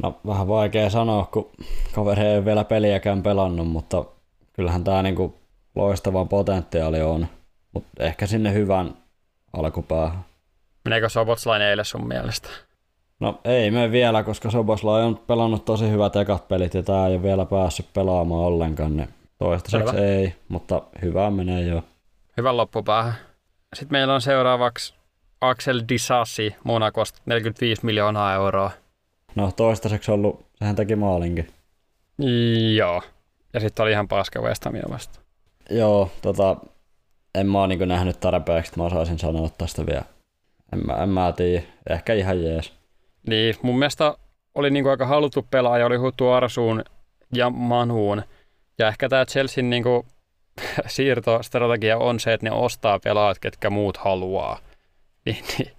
[0.03, 1.51] No vähän vaikea sanoa, kun
[1.93, 4.05] kaveri ei ole vielä peliäkään pelannut, mutta
[4.53, 5.35] kyllähän tämä niinku
[5.75, 7.27] loistava potentiaali on.
[7.73, 8.95] Mutta ehkä sinne hyvän
[9.53, 10.25] alkupäähän.
[10.85, 12.49] Meneekö Sobotslain eilen sun mielestä?
[13.21, 17.15] No ei me vielä, koska Soboslai on pelannut tosi hyvät ekat pelit ja tämä ei
[17.15, 18.97] ole vielä päässyt pelaamaan ollenkaan.
[18.97, 19.09] Niin
[19.39, 20.07] toistaiseksi Selvä.
[20.07, 21.83] ei, mutta hyvää menee jo.
[22.37, 23.13] Hyvän loppupäähän.
[23.75, 24.95] Sitten meillä on seuraavaksi
[25.41, 28.71] Axel Disassi Monakosta 45 miljoonaa euroa.
[29.35, 31.49] No toistaiseksi ollut, sehän teki maalinkin.
[32.77, 33.03] Joo.
[33.55, 35.21] Ja sitten oli ihan paska West Hamia vasta.
[35.71, 36.57] Joo, tota,
[37.35, 40.05] en mä oo niinku nähnyt tarpeeksi, että mä osaisin sanoa tästä vielä.
[40.73, 42.73] En mä, en mä tiedä, ehkä ihan jees.
[43.29, 44.15] Niin, mun mielestä
[44.55, 46.85] oli niinku aika haluttu pelaaja, oli huttu Arsuun
[47.35, 48.23] ja Manuun.
[48.79, 50.07] Ja ehkä tämä Chelsean niinku
[50.87, 54.59] siirtostrategia on se, että ne ostaa pelaajat, ketkä muut haluaa.
[55.25, 55.73] Niin, niin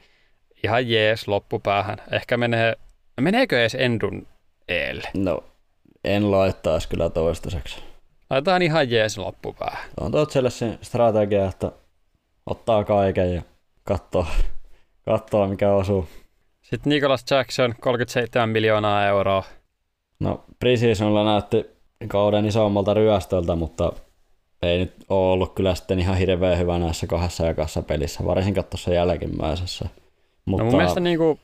[0.63, 1.97] ihan jees loppupäähän.
[2.11, 2.75] Ehkä menee,
[3.21, 4.27] meneekö edes Endun
[4.67, 5.09] eelle?
[5.13, 5.43] No,
[6.03, 7.83] en laittaisi kyllä toistaiseksi.
[8.29, 9.89] Laitetaan ihan jees loppupäähän.
[9.99, 11.71] On tuo Chelsean strategia, että
[12.45, 13.41] ottaa kaiken ja
[13.83, 14.25] katsoo,
[15.05, 16.07] katsoo mikä osuu.
[16.61, 19.43] Sitten Nicholas Jackson, 37 miljoonaa euroa.
[20.19, 21.65] No, preseasonilla näytti
[22.07, 23.93] kauden isommalta ryöstöltä, mutta
[24.61, 28.93] ei nyt ole ollut kyllä sitten ihan hirveän hyvä näissä kahdessa jakassa pelissä, varsinkin tuossa
[28.93, 29.89] jälkimmäisessä.
[30.45, 30.63] Mutta...
[30.63, 31.39] No mun mielestä niinku,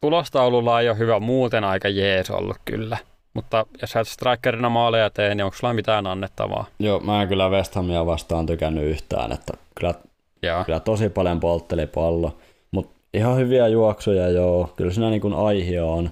[0.00, 2.96] tulostaululla ei ole hyvä muuten aika jees ollut kyllä.
[3.34, 6.66] Mutta jos sä et strikerina maaleja tee, niin onko sulla mitään annettavaa?
[6.78, 9.94] Joo, mä en kyllä West Hamia vastaan tykännyt yhtään, että kyllä,
[10.42, 10.64] Joo.
[10.64, 12.36] kyllä tosi paljon poltteli pallo.
[12.70, 16.10] Mutta ihan hyviä juoksuja joo, kyllä siinä niin aihio on.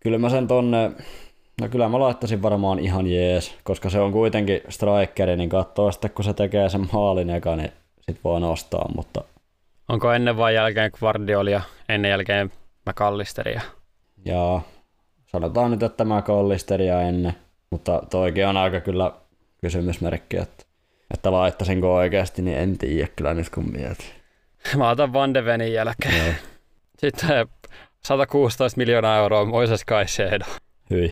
[0.00, 0.90] Kyllä mä sen tonne,
[1.60, 6.10] no kyllä mä laittaisin varmaan ihan jees, koska se on kuitenkin strikeri, niin katsoo sitten
[6.10, 9.24] kun se tekee sen maalin eka, niin sit voi nostaa, mutta
[9.88, 12.52] Onko ennen vai jälkeen Guardiolia, ennen jälkeen
[12.86, 13.60] McAllisteria?
[14.24, 14.60] ja
[15.26, 17.34] sanotaan nyt, että mä kollisteria ennen,
[17.70, 19.12] mutta toikin on aika kyllä
[19.60, 20.64] kysymysmerkki, että,
[21.14, 24.06] että laittaisinko oikeasti, niin en tiedä kyllä nyt kun mietin.
[24.76, 26.24] Mä otan Van de Venin jälkeen.
[26.26, 26.34] Joo,
[26.98, 27.48] Sitten
[28.04, 30.44] 116 miljoonaa euroa Moises Caicedo.
[30.90, 31.10] hyi.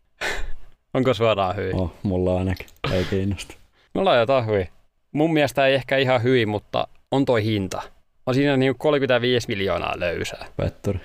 [0.94, 1.72] Onko suoraan hyi?
[1.72, 2.66] Oh, mulla ainakin.
[2.92, 3.54] Ei kiinnosta.
[3.94, 4.68] No laitetaan hyi.
[5.12, 7.82] Mun mielestä ei ehkä ihan hyi, mutta on toi hinta.
[8.26, 10.46] On siinä niin 35 miljoonaa löysää.
[10.56, 11.00] Petturi.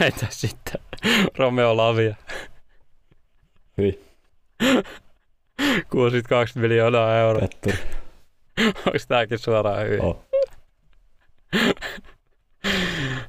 [0.00, 0.80] Entä sitten
[1.38, 2.14] Romeo Lavia?
[3.78, 4.04] Hyi.
[5.90, 7.40] 62 miljoonaa euroa.
[7.40, 7.78] Petturi.
[8.58, 9.98] Onko tääkin suoraan hyi?
[9.98, 10.22] Oh.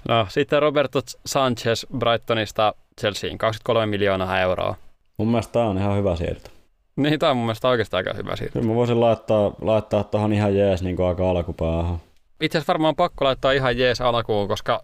[0.07, 4.75] No sitten Roberto Sanchez Brightonista Chelseain 23 miljoonaa euroa.
[5.17, 6.49] Mun mielestä tää on ihan hyvä siirto.
[6.95, 8.53] Niin tää on mun mielestä oikeastaan aika hyvä siitä.
[8.53, 11.97] Kyllä mä voisin laittaa, laittaa tohon ihan jees niin kuin aika alkupäähän.
[12.41, 14.83] Itse asiassa varmaan pakko laittaa ihan jees alkuun, koska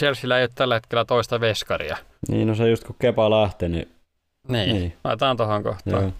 [0.00, 1.96] Chelsealla ei ole tällä hetkellä toista veskaria.
[2.28, 3.88] Niin, no se just kun Kepa lähti, niin,
[4.48, 4.96] Niin, niin.
[5.04, 6.02] laitetaan tuohon kohtaan.
[6.02, 6.12] Joo.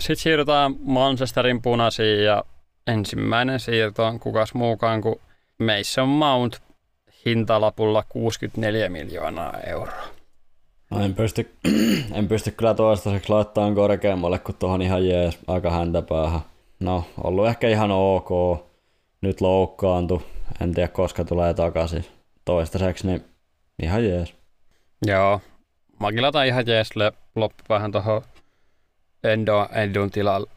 [0.00, 2.44] Sitten siirrytään Manchesterin punaisiin ja
[2.86, 5.20] ensimmäinen siirto on kukas muukaan kuin
[5.58, 6.62] Mason Mount
[7.26, 10.02] hintalapulla 64 miljoonaa euroa.
[10.90, 11.50] No en pysty,
[12.14, 16.40] en pysty kyllä toistaiseksi laittamaan korkeammalle kuin tuohon ihan jees aika häntä päähän.
[16.80, 18.30] No, ollut ehkä ihan ok.
[19.20, 20.22] Nyt loukkaantu.
[20.60, 22.04] En tiedä koska tulee takaisin.
[22.44, 23.24] Toistaiseksi niin
[23.82, 24.34] ihan jees.
[25.06, 25.40] Joo.
[26.00, 28.22] Mäkin laitan ihan jeesille loppupäähän tuohon
[29.24, 30.50] Endo, Endun tilalle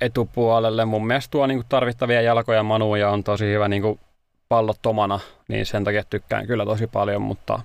[0.00, 0.84] etupuolelle.
[0.84, 4.00] Mun mielestä tuo niinku tarvittavia jalkoja manuja on tosi hyvä niinku
[4.48, 7.60] pallottomana, niin sen takia tykkään kyllä tosi paljon, mutta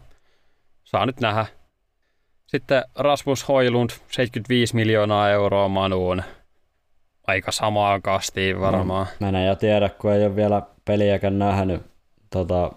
[0.84, 1.46] saa nyt nähdä.
[2.48, 6.24] Sitten Rasmus Hoilund, 75 miljoonaa euroa manuun.
[7.28, 9.08] Aika samaa kastiin varmaan.
[9.20, 11.82] No, mä en ja tiedä, kun ei ole vielä peliäkään nähnyt.
[12.30, 12.72] Tota,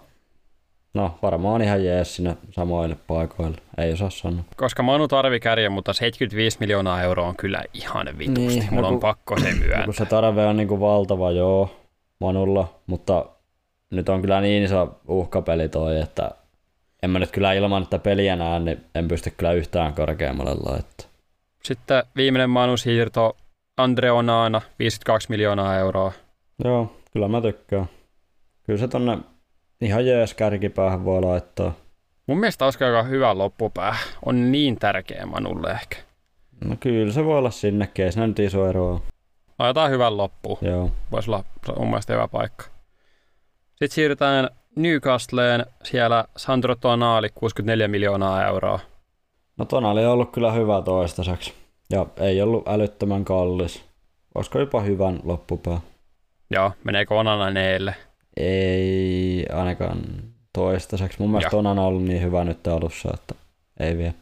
[0.93, 3.57] no varmaan ihan jees sinne samoille paikoille.
[3.77, 4.43] Ei osaa sanoa.
[4.55, 8.59] Koska Manu tarvi kärjen, mutta 75 miljoonaa euroa on kyllä ihan vitusti.
[8.59, 9.85] Niin, Mulla no, on pakko se myöntää.
[9.85, 11.75] Kun se tarve on niin kuin valtava, joo,
[12.19, 13.25] Manulla, mutta
[13.91, 16.31] nyt on kyllä niin iso uhkapeli toi, että
[17.03, 21.07] en mä nyt kyllä ilman, että peliä näen, niin en pysty kyllä yhtään korkeammalle laittaa.
[21.63, 23.37] Sitten viimeinen Manu siirto
[23.77, 26.11] Andre Onana, 52 miljoonaa euroa.
[26.63, 27.85] Joo, kyllä mä tykkään.
[28.63, 29.17] Kyllä se tonne
[29.81, 31.73] ihan jees kärkipäähän voi laittaa.
[32.27, 33.95] Mun mielestä olisi aika hyvä loppupää.
[34.25, 35.97] On niin tärkeä Manulle ehkä.
[36.65, 39.01] No kyllä se voi olla sinnekin, ei se nyt iso eroa.
[39.59, 40.59] Laitetaan hyvän loppu.
[40.61, 40.91] Joo.
[41.11, 41.43] Voisi olla
[41.77, 42.65] mun mielestä hyvä paikka.
[43.69, 45.65] Sitten siirrytään Newcastleen.
[45.83, 48.79] Siellä Sandro Tonali, 64 miljoonaa euroa.
[49.57, 51.53] No Tonali on ollut kyllä hyvä toistaiseksi.
[51.89, 53.85] Ja ei ollut älyttömän kallis.
[54.35, 55.81] Olisiko jopa hyvän loppupää?
[56.49, 57.95] Joo, meneekö Onana neelle?
[58.37, 60.01] Ei ainakaan
[60.53, 61.19] toistaiseksi.
[61.19, 63.35] Mun mielestä on ollut niin hyvä nyt alussa, että
[63.79, 64.13] ei vielä.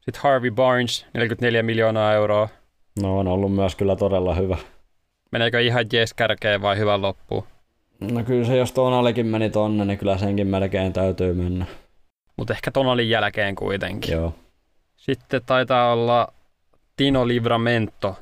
[0.00, 2.48] Sitten Harvey Barnes, 44 miljoonaa euroa.
[3.02, 4.56] No on ollut myös kyllä todella hyvä.
[5.32, 7.44] Meneekö ihan jees kärkeen vai hyvän loppuun?
[8.00, 11.66] No kyllä se, jos Tonalikin meni tonne, niin kyllä senkin melkein täytyy mennä.
[12.36, 14.12] Mutta ehkä Tonalin jälkeen kuitenkin.
[14.12, 14.34] Joo.
[14.96, 16.32] Sitten taitaa olla
[16.96, 18.18] Tino Livramento,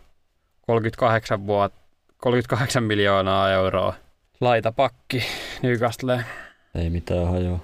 [0.67, 1.73] 38, vuot,
[2.17, 3.95] 38 miljoonaa euroa.
[4.41, 5.25] Laita pakki
[5.63, 6.25] Newcastle.
[6.75, 7.59] Ei mitään hajoa.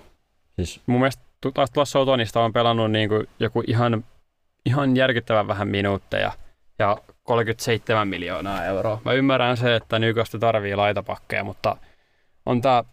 [0.56, 0.80] Siis...
[0.86, 1.22] Mun mielestä
[1.54, 4.04] taas tuossa Sotonista on pelannut niin kuin joku ihan,
[4.66, 6.32] ihan järkyttävän vähän minuutteja
[6.78, 9.00] ja 37 miljoonaa euroa.
[9.04, 11.76] Mä ymmärrän se, että Newcastle tarvii laitapakkeja, mutta
[12.46, 12.84] on tää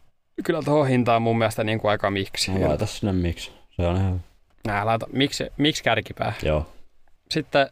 [0.43, 2.51] kyllä tuohon hintaan mun mielestä niin kuin aika miksi.
[2.51, 3.51] No, laita sinne miksi.
[3.69, 4.23] Se on ihan
[4.67, 6.33] Nää, laita, miksi, miksi kärkipää?
[6.43, 6.71] Joo.
[7.29, 7.67] Sitten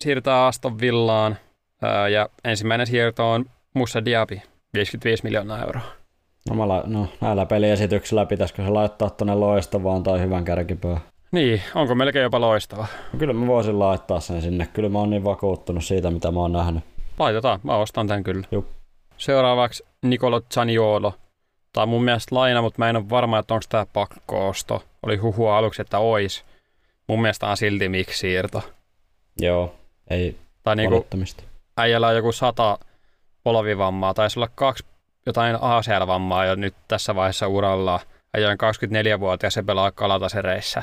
[0.00, 1.36] siirrytään Aston Villaan
[2.12, 3.44] ja ensimmäinen siirto on
[3.74, 4.40] Musa Diaby,
[4.74, 5.82] 55 miljoonaa euroa.
[6.50, 11.00] No, mä la- no näillä peliesityksillä pitäisikö se laittaa tuonne loistavaan tai hyvän kärkipää?
[11.32, 12.86] Niin, onko melkein jopa loistava?
[13.12, 14.66] No, kyllä mä voisin laittaa sen sinne.
[14.72, 16.84] Kyllä mä oon niin vakuuttunut siitä, mitä mä oon nähnyt.
[17.18, 18.46] Laitetaan, mä ostan tämän kyllä.
[18.52, 18.64] Juh.
[19.16, 21.14] Seuraavaksi Nicolo Zaniolo.
[21.72, 24.82] Tämä on mun mielestä laina, mutta mä en ole varma, että onko tämä pakkoosto.
[25.02, 26.44] Oli huhua aluksi, että ois.
[27.06, 28.62] Mun mielestä on silti miksi siirto.
[29.40, 29.74] Joo,
[30.10, 31.06] ei tai niinku,
[31.76, 32.78] äijällä on joku sata
[33.48, 34.84] polvivammaa, taisi olla kaksi
[35.26, 38.00] jotain ACL-vammaa jo nyt tässä vaiheessa uralla.
[38.34, 38.56] On
[39.20, 40.82] 24-vuotias ja pelaa kalatasereissä.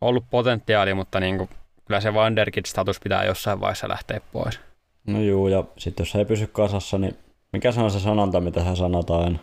[0.00, 1.48] Ollut potentiaali, mutta niinku,
[1.84, 4.60] kyllä se Vanderkid-status pitää jossain vaiheessa lähteä pois.
[5.06, 7.16] No juu, ja sitten jos ei pysy kasassa, niin
[7.52, 9.40] mikä se on se sanonta, mitä hän sanotaan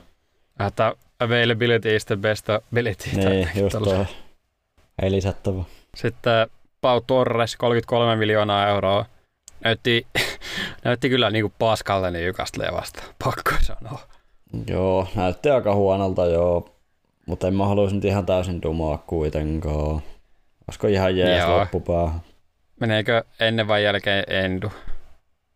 [0.68, 3.10] Että availability is the best ability.
[3.16, 4.06] Niin, just toi.
[5.02, 5.64] Ei lisättävä.
[5.96, 6.48] Sitten
[6.82, 9.06] Pau Torres, 33 miljoonaa euroa.
[9.64, 10.08] Näytti,
[10.86, 14.00] näytti kyllä niin kuin paskalle niin Jykastle vasta, pakko sanoa.
[14.68, 16.76] Joo, näytti aika huonolta joo,
[17.26, 20.02] mutta en mä haluaisi nyt ihan täysin dumaa kuitenkaan.
[20.68, 22.22] Olisiko ihan jees loppupäähän?
[22.80, 24.72] Meneekö ennen vai jälkeen Endu?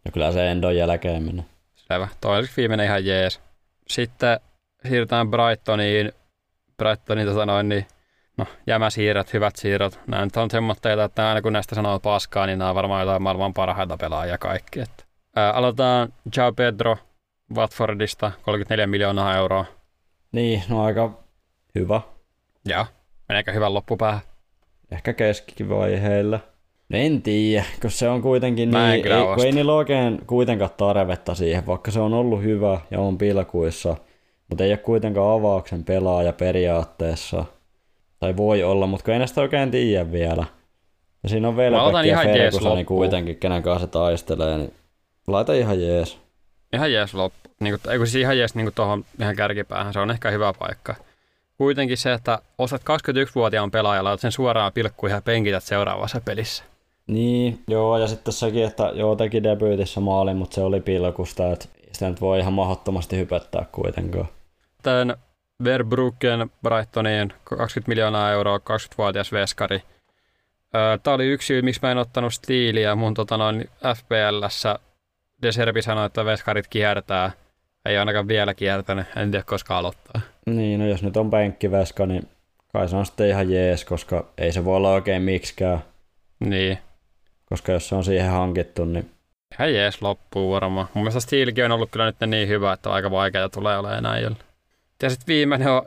[0.05, 1.45] No kyllä se Endon jälkeen menee.
[1.75, 2.07] Selvä.
[2.21, 3.39] Toiseksi viimeinen ihan jees.
[3.87, 4.39] Sitten
[4.87, 6.11] siirrytään Brightoniin.
[6.77, 7.85] Brightonin tota noin, niin
[8.37, 9.99] no, jämäsiirrot, hyvät siirrot.
[10.07, 13.21] Nämä nyt on semmoitteita, että aina kun näistä sanoo paskaa, niin nämä on varmaan jotain
[13.21, 14.79] maailman parhaita pelaajia kaikki.
[14.79, 15.03] Että.
[15.35, 16.97] Ää, aloitetaan Joe Pedro
[17.55, 19.65] Watfordista, 34 miljoonaa euroa.
[20.31, 21.23] Niin, no aika
[21.75, 22.01] hyvä.
[22.65, 22.85] Joo,
[23.29, 24.21] meneekö hyvän loppupäähän?
[24.91, 26.39] Ehkä keskivaiheilla.
[26.89, 30.71] No en tiedä, kun se on kuitenkin Mä niin, ei, kun ei niillä oikein kuitenkaan
[30.77, 33.95] tarvetta siihen, vaikka se on ollut hyvä ja on pilkuissa,
[34.49, 37.45] mutta ei ole kuitenkaan avauksen pelaaja periaatteessa.
[38.19, 40.45] Tai voi olla, mutta ei näistä oikein tiedä vielä.
[41.23, 44.73] Ja siinä on Velbeck ja Ferguson kuitenkin, kenen kanssa se taistelee, niin
[45.27, 46.17] laita ihan jees.
[46.73, 47.49] Ihan jees loppu.
[47.59, 50.53] Niin kuin, ei kun siis ihan jees niin tuohon ihan kärkipäähän, se on ehkä hyvä
[50.59, 50.95] paikka.
[51.57, 56.63] Kuitenkin se, että osat 21-vuotiaan pelaajalla, laitat sen suoraan pilkkuihin ja penkität seuraavassa pelissä.
[57.07, 61.65] Niin, joo, ja sitten sekin, että joo, teki debyytissä maali, mutta se oli pilkusta, että
[61.91, 64.27] sitä nyt voi ihan mahdottomasti hypättää kuitenkaan.
[64.83, 65.15] Tämän
[65.63, 69.83] Verbruggen Brightoniin 20 miljoonaa euroa, 20-vuotias veskari.
[71.03, 74.79] Tämä oli yksi syy, miksi mä en ottanut stiiliä mun tota noin FPLssä.
[75.41, 77.31] Deserbi sanoi, että veskarit kiertää.
[77.85, 80.21] Ei ainakaan vielä kiertänyt, en tiedä koska aloittaa.
[80.45, 82.29] Niin, no jos nyt on penkkiveska, niin
[82.73, 85.79] kai se on sitten ihan jees, koska ei se voi olla oikein miksikään.
[86.39, 86.77] Niin.
[87.45, 89.11] Koska jos se on siihen hankittu, niin...
[89.53, 90.87] Ihan jees loppuu varmaan.
[90.93, 94.37] Mun mielestä Steelkin on ollut kyllä nyt niin hyvä, että aika vaikeaa tulee olemaan näin.
[95.03, 95.81] Ja sitten viimeinen on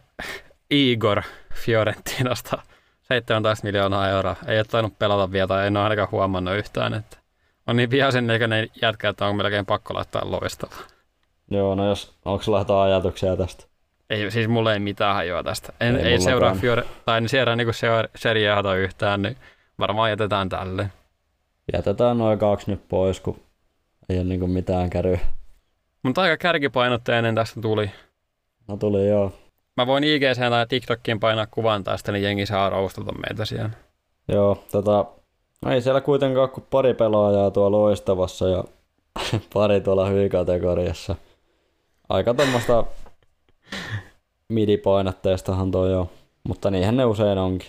[0.71, 1.23] Igor
[1.55, 2.63] Fiorentinasta.
[3.03, 4.37] 17 miljoonaa euroa.
[4.47, 6.95] Ei ole tainnut pelata vielä tai en ole ainakaan huomannut yhtään.
[6.95, 7.17] Että
[7.67, 10.75] on niin vihaisen näköinen jätkä, että on melkein pakko laittaa loistava.
[11.51, 13.65] Joo, no jos, onko sulla jotain ajatuksia tästä?
[14.11, 15.73] Ei, siis mulla ei mitään hajoa tästä.
[15.81, 17.73] En, ei, ei seuraa Fiore, tai seuraa niinku
[18.15, 19.37] seriaata yhtään, niin
[19.79, 20.91] varmaan jätetään tälle.
[21.73, 23.41] Jätetään noin kaksi nyt pois, kun
[24.09, 25.19] ei ole niinku mitään käryä.
[26.03, 27.91] Mutta aika kärkipainotteinen tästä tuli.
[28.71, 29.33] No tuli joo.
[29.77, 33.71] Mä voin IGC tai TikTokkiin painaa kuvan tästä, niin jengi saa roustata meitä siellä.
[34.29, 35.05] Joo, tota,
[35.64, 38.64] no ei siellä kuitenkaan kuin pari pelaajaa tuolla loistavassa ja
[39.55, 41.14] pari tuolla hyikategoriassa.
[42.09, 42.85] Aika tuommoista
[44.49, 46.11] midipainotteistahan toi joo,
[46.49, 47.68] mutta niinhän ne usein onkin.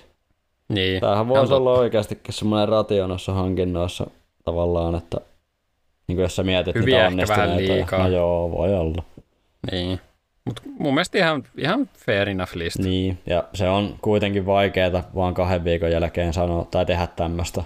[0.69, 1.01] Niin.
[1.01, 4.07] Tämähän voisi olla oikeastikin semmoinen ratio noissa hankinnoissa
[4.45, 5.17] tavallaan, että
[6.07, 7.99] niin kuin jos sä mietit Hyviä niitä ehkä vähän liikaa.
[7.99, 9.03] No joo, voi olla.
[9.71, 9.99] Niin.
[10.45, 12.79] Mutta mun mielestä ihan, ihan fair enough list.
[12.79, 17.63] Niin, ja se on kuitenkin vaikeaa vaan kahden viikon jälkeen sanoa tai tehdä tämmöistä.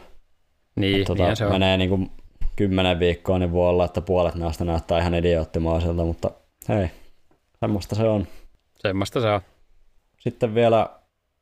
[0.76, 1.52] Niin, tota, niin se on.
[1.52, 2.12] Menee niin kuin
[2.56, 6.32] kymmenen viikkoa, niin voi olla, että puolet näistä näyttää ihan idioottimaiselta, mutta
[6.70, 6.88] hei,
[7.60, 8.28] semmoista se on.
[8.76, 9.42] Semmoista se on.
[10.20, 10.90] Sitten vielä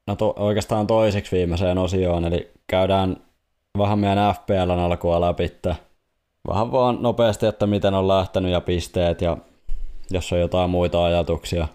[0.07, 3.17] no to, oikeastaan toiseksi viimeiseen osioon, eli käydään
[3.77, 5.51] vähän meidän FPLn alkua läpi.
[6.47, 9.37] Vähän vaan nopeasti, että miten on lähtenyt ja pisteet ja
[10.11, 11.67] jos on jotain muita ajatuksia.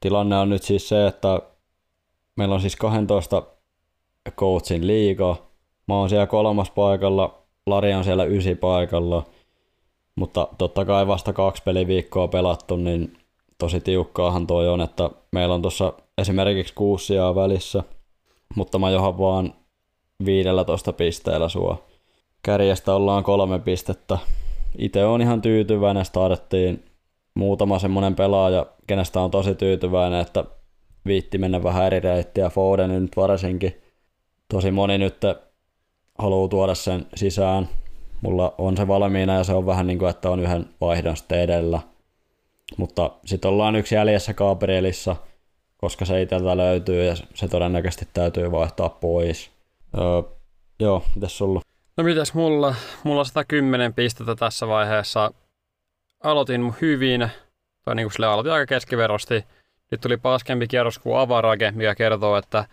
[0.00, 1.40] Tilanne on nyt siis se, että
[2.36, 3.42] meillä on siis 12
[4.30, 5.36] coachin liiga.
[5.88, 9.24] Mä oon siellä kolmas paikalla, Lari on siellä ysi paikalla,
[10.16, 13.18] mutta totta kai vasta kaksi peliviikkoa pelattu, niin
[13.58, 17.82] tosi tiukkaahan toi on, että meillä on tuossa esimerkiksi kuusi sijaa välissä,
[18.54, 19.54] mutta mä johan vaan
[20.24, 21.84] 15 pisteellä sua.
[22.42, 24.18] Kärjestä ollaan kolme pistettä.
[24.78, 26.84] Itse on ihan tyytyväinen, starttiin
[27.34, 30.44] muutama semmonen pelaaja, kenestä on tosi tyytyväinen, että
[31.06, 33.82] viitti mennä vähän eri reittiä, Foden nyt varsinkin.
[34.48, 35.16] Tosi moni nyt
[36.18, 37.68] haluaa tuoda sen sisään.
[38.20, 41.40] Mulla on se valmiina ja se on vähän niin kuin, että on yhden vaihdon sitten
[41.40, 41.80] edellä.
[42.76, 45.16] Mutta sitten ollaan yksi jäljessä Gabrielissa,
[45.76, 49.50] koska se itseltä löytyy ja se todennäköisesti täytyy vaihtaa pois.
[49.98, 50.22] Öö,
[50.80, 51.60] joo, mitäs sulla?
[51.96, 52.74] No mitäs mulla?
[53.04, 55.32] Mulla on 110 pistettä tässä vaiheessa.
[56.22, 57.30] Aloitin hyvin,
[57.84, 59.44] tai niin kuin sille aloitin aika keskiverosti.
[59.90, 62.64] Nyt tuli paskempi kierros kuin Avarage, mikä kertoo, että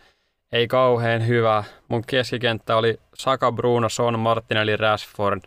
[0.51, 1.63] ei kauhean hyvä.
[1.87, 5.41] Mun keskikenttä oli Saka, Bruno, Son, Martinelli, Rashford.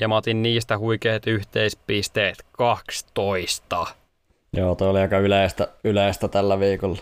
[0.00, 3.86] Ja mä otin niistä huikeat yhteispisteet 12.
[4.52, 6.98] Joo, toi oli aika yleistä, yleistä tällä viikolla.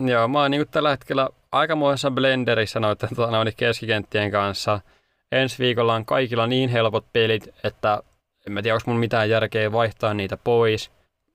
[0.00, 4.80] Joo, mä oon niin tällä hetkellä aikamoisessa blenderissä noiden tota, keskikenttien kanssa.
[5.32, 8.02] Ensi viikolla on kaikilla niin helpot pelit, että
[8.46, 10.90] en mä tiedä, onko mun mitään järkeä vaihtaa niitä pois.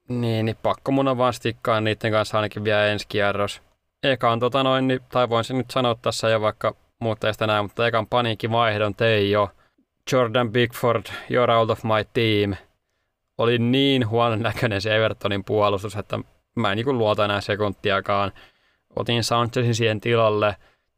[0.09, 3.61] Niin, niin pakko mun on vaan stikkaa niiden kanssa ainakin vielä ensi kierros.
[4.03, 7.65] Ekaan tota noin, niin, tai voin sen nyt sanoa tässä jo vaikka muuttaa sitä näin,
[7.65, 9.49] mutta ekan paniikkivaihdon tein jo.
[10.11, 12.55] Jordan Bigford, you're out of my team.
[13.37, 16.19] Oli niin huonon näköinen se Evertonin puolustus, että
[16.55, 18.31] mä en niin luota enää sekuntiakaan.
[18.95, 20.55] Otin Sanchezin siihen tilalle.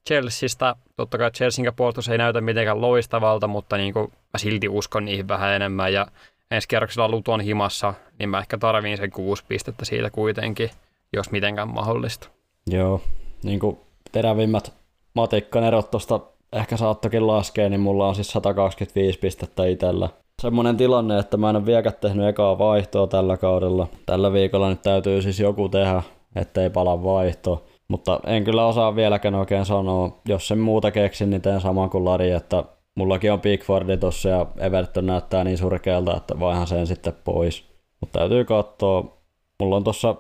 [0.08, 5.06] Chelseastä, totta kai Chelsean puolustus ei näytä mitenkään loistavalta, mutta niin kuin mä silti uskon
[5.06, 5.94] niihin vähän enemmän.
[5.94, 6.08] Ja
[6.52, 10.70] ensi kierroksella Luton himassa, niin mä ehkä tarviin sen kuusi pistettä siitä kuitenkin,
[11.14, 12.30] jos mitenkään mahdollista.
[12.68, 13.02] Joo,
[13.44, 13.78] niin kuin
[14.12, 14.74] terävimmät
[15.14, 16.20] matikkan erot tuosta
[16.54, 20.10] ehkä saattokin laskea, niin mulla on siis 125 pistettä itsellä.
[20.42, 23.88] Semmoinen tilanne, että mä en ole vieläkään tehnyt ekaa vaihtoa tällä kaudella.
[24.06, 26.04] Tällä viikolla nyt täytyy siis joku tehdä,
[26.36, 27.66] ettei pala vaihto.
[27.94, 30.22] Mutta en kyllä osaa vieläkään oikein sanoa.
[30.28, 32.64] Jos sen muuta keksin, niin teen saman kuin Lari, että
[32.96, 37.66] mullakin on Pickfordi tossa ja Everton näyttää niin surkealta, että vaihan sen sitten pois.
[38.02, 39.18] Mutta täytyy katsoa.
[39.60, 40.16] Mulla on tossa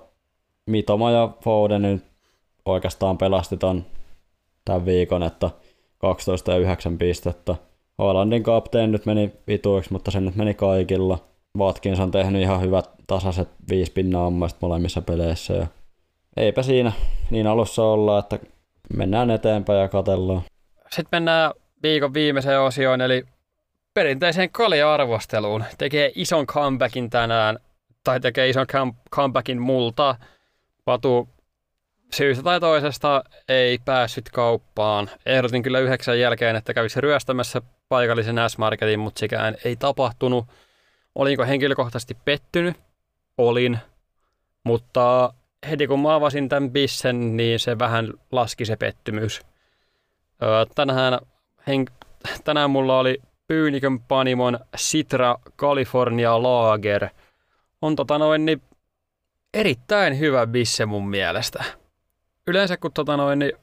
[0.65, 2.03] Mitoma ja Foden nyt
[2.65, 3.85] oikeastaan pelasti ton
[4.65, 5.49] tämän viikon, että
[5.97, 7.55] 12 ja 9 pistettä.
[7.97, 11.19] Haalandin kapteen nyt meni vituiksi, mutta se nyt meni kaikilla.
[11.57, 15.53] Watkins on tehnyt ihan hyvät tasaiset viisi pinnaa molemmissa peleissä.
[15.53, 15.67] Ja
[16.37, 16.91] eipä siinä
[17.29, 18.39] niin alussa olla, että
[18.95, 20.41] mennään eteenpäin ja katellaan.
[20.81, 21.51] Sitten mennään
[21.83, 23.23] viikon viimeiseen osioon, eli
[23.93, 25.63] perinteiseen kalja-arvosteluun.
[25.77, 27.59] Tekee ison comebackin tänään,
[28.03, 28.65] tai tekee ison
[29.11, 30.15] comebackin multa.
[30.85, 31.29] Patu
[32.13, 35.09] syystä tai toisesta ei päässyt kauppaan.
[35.25, 40.45] Ehdotin kyllä yhdeksän jälkeen, että kävisi ryöstämässä paikallisen S-Marketin, mutta sekään ei tapahtunut.
[41.15, 42.77] Olinko henkilökohtaisesti pettynyt?
[43.37, 43.79] Olin.
[44.63, 45.33] Mutta
[45.69, 49.41] heti kun mä avasin tämän bissen, niin se vähän laski se pettymys.
[50.75, 51.19] tänään,
[51.67, 52.09] hen-
[52.43, 57.07] tänään mulla oli Pyynikön Panimon Citra California Lager.
[57.81, 58.61] On tota noin, niin
[59.53, 61.63] erittäin hyvä bisse mun mielestä.
[62.47, 63.53] Yleensä kun tota noin, niin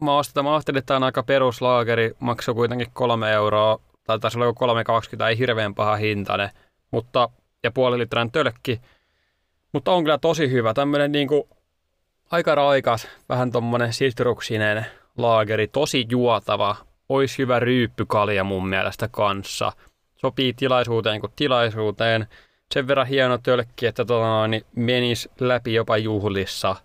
[0.00, 4.38] mä, ostin, mä ajattelin, että tämä on aika peruslaageri, maksoi kuitenkin kolme euroa, tai taisi
[4.38, 4.82] olla
[5.22, 6.50] 3,20, ei hirveän paha hintainen,
[6.90, 7.28] mutta,
[7.62, 8.80] ja puoli litran tölkki,
[9.74, 11.48] mutta on kyllä tosi hyvä, tämmöinen niinku
[12.30, 14.86] aika raikas, vähän tommonen sitruksinen
[15.18, 16.76] laageri, tosi juotava,
[17.08, 19.72] olisi hyvä ryyppykalja mun mielestä kanssa.
[20.16, 22.26] Sopii tilaisuuteen kuin tilaisuuteen.
[22.74, 26.76] Sen verran hieno tölkki, että tota, niin menisi läpi jopa juhlissa.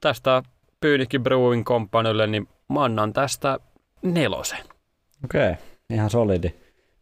[0.00, 0.42] Tästä
[0.80, 3.58] Pyynikki Brewing Companylle, niin mä annan tästä
[4.02, 4.64] nelosen.
[5.24, 5.54] Okei, okay,
[5.90, 6.54] ihan solidi.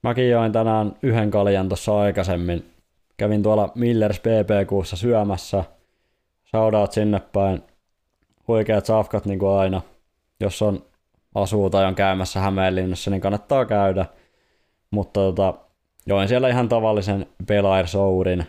[0.02, 2.73] Mäkin join tänään yhden kaljan tuossa aikaisemmin.
[3.16, 5.64] Kävin tuolla Millers PPQssa syömässä.
[6.50, 7.62] Shoutout sinne päin.
[8.48, 9.82] Huikeat safkat niin kuin aina.
[10.40, 10.84] Jos on
[11.34, 14.06] asuu tai on käymässä Hämeenlinnassa, niin kannattaa käydä.
[14.90, 15.54] Mutta tota,
[16.06, 18.46] join siellä ihan tavallisen Belair Sourin.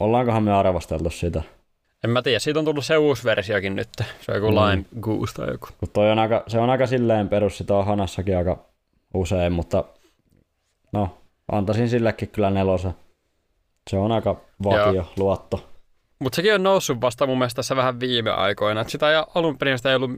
[0.00, 1.42] Ollaankohan me arvosteltu sitä?
[2.04, 3.88] En mä tiedä, siitä on tullut se uusi versiokin nyt.
[4.20, 4.56] Se on joku mm.
[4.56, 5.68] Lime Goose tai joku.
[5.92, 8.64] toi on aika, se on aika silleen perus, sitä on Hanassakin aika
[9.14, 9.84] usein, mutta
[10.92, 11.18] no,
[11.52, 12.94] antaisin sillekin kyllä nelosen.
[13.88, 15.12] Se on aika vakio Joo.
[15.16, 15.68] luotto.
[16.18, 18.80] Mutta sekin on noussut vasta mun mielestä tässä vähän viime aikoina.
[18.80, 20.10] Et sitä ei, alun perin sitä ei ollut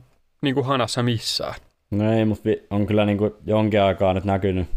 [0.43, 1.55] niin kuin Hanassa missään.
[1.91, 4.69] No ei, mutta on kyllä niin kuin jonkin aikaa nyt näkynyt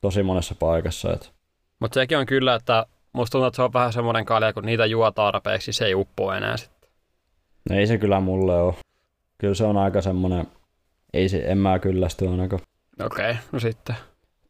[0.00, 1.12] tosi monessa paikassa.
[1.12, 1.32] Et.
[1.80, 4.86] Mutta sekin on kyllä, että musta tuntuu, että se on vähän semmoinen kalja, kun niitä
[4.86, 6.90] juo tarpeeksi, se ei uppo enää sitten.
[7.70, 8.74] No ei se kyllä mulle ole.
[9.38, 10.46] Kyllä se on aika semmoinen,
[11.12, 12.62] ei se, en mä kyllästy ainakaan.
[13.04, 13.96] Okei, okay, no sitten.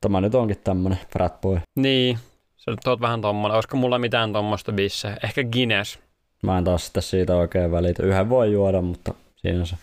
[0.01, 1.61] Tämä nyt onkin tämmönen frat boy.
[1.77, 2.19] Niin,
[2.61, 3.55] se nyt on vähän tommonen.
[3.55, 5.17] Olisiko mulla mitään tommoista bisse?
[5.25, 5.99] Ehkä Guinness.
[6.43, 8.03] Mä en taas sitten siitä oikein välitä.
[8.03, 9.77] Yhden voi juoda, mutta siinä se.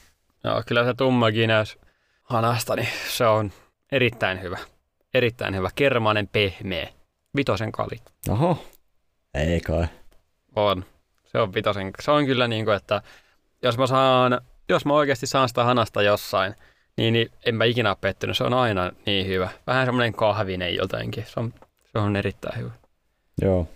[0.44, 1.78] Joo, kyllä se tumma Guinness
[2.24, 3.52] hanasta, niin se on
[3.92, 4.58] erittäin hyvä.
[5.14, 5.70] Erittäin hyvä.
[5.76, 6.90] Kermanen pehmeä.
[7.36, 8.00] Vitosen kali.
[8.30, 8.66] Oho.
[9.34, 9.88] Ei kai.
[10.56, 10.86] On.
[11.26, 11.92] Se on vitosen.
[12.00, 13.02] Se on kyllä niin kuin, että
[13.64, 16.56] jos mä saan, jos mä oikeasti saan sitä hanasta jossain,
[16.98, 18.38] niin, niin en mä ikinä ole pettynyt.
[18.38, 19.50] Se on aina niin hyvä.
[19.68, 21.26] Vähän semmoinen kahvinen jotenkin.
[21.28, 21.54] Se on,
[21.98, 22.72] se on erittäin hyvä.
[23.42, 23.68] Joo.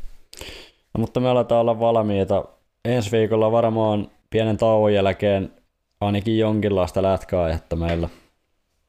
[0.94, 2.46] No, mutta me aletaan olla valmiita.
[2.86, 5.54] Ensi viikolla varmaan pienen tauon jälkeen
[6.02, 8.10] ainakin jonkinlaista lätkäaihetta meillä.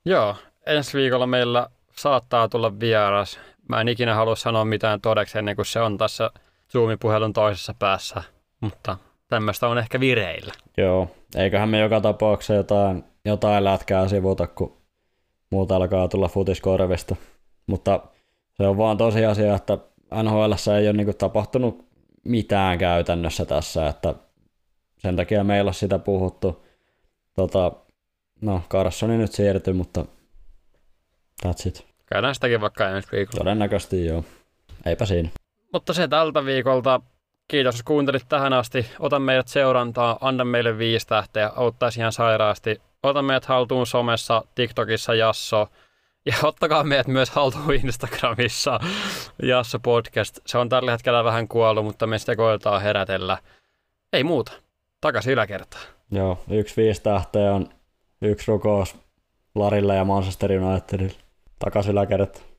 [0.04, 3.40] Joo, ensi viikolla meillä saattaa tulla vieras.
[3.68, 6.30] Mä en ikinä halua sanoa mitään todeksi ennen kuin se on tässä
[6.72, 8.22] Zoom-puhelun toisessa päässä,
[8.60, 8.96] mutta
[9.28, 10.52] tämmöistä on ehkä vireillä.
[10.76, 14.76] Joo, eiköhän me joka tapauksessa jotain, jotain lätkää sivuta, kun
[15.50, 17.16] muuta alkaa tulla futiskorvista.
[17.66, 18.00] Mutta
[18.54, 19.78] se on vaan tosiasia, että
[20.22, 21.86] NHL ei ole niinku tapahtunut
[22.24, 24.14] mitään käytännössä tässä, että
[24.98, 26.66] sen takia meillä on sitä puhuttu.
[27.34, 27.72] Tota,
[28.40, 30.04] no, Carsoni nyt siirtyi, mutta
[31.46, 31.86] that's it.
[32.06, 33.38] Käydään sitäkin vaikka ensi viikolla.
[33.38, 34.24] Todennäköisesti joo.
[34.86, 35.28] Eipä siinä.
[35.72, 37.00] Mutta se tältä viikolta.
[37.48, 38.86] Kiitos, jos kuuntelit tähän asti.
[38.98, 42.80] Ota meidät seurantaa, anna meille viisi tähteä, auttaisi ihan sairaasti.
[43.02, 45.68] Ota meidät haltuun somessa, TikTokissa Jasso.
[46.26, 48.80] Ja ottakaa meidät myös haltuun Instagramissa,
[49.42, 50.38] Jasso Podcast.
[50.46, 53.38] Se on tällä hetkellä vähän kuollut, mutta me sitä koetaan herätellä.
[54.12, 54.52] Ei muuta.
[55.00, 55.84] Takaisin yläkertaan.
[56.10, 57.68] Joo, yksi viisi tähteä on
[58.22, 58.96] yksi rukous
[59.54, 61.14] Larille ja Manchester Unitedille.
[61.58, 62.51] Takaisin yläkertaan.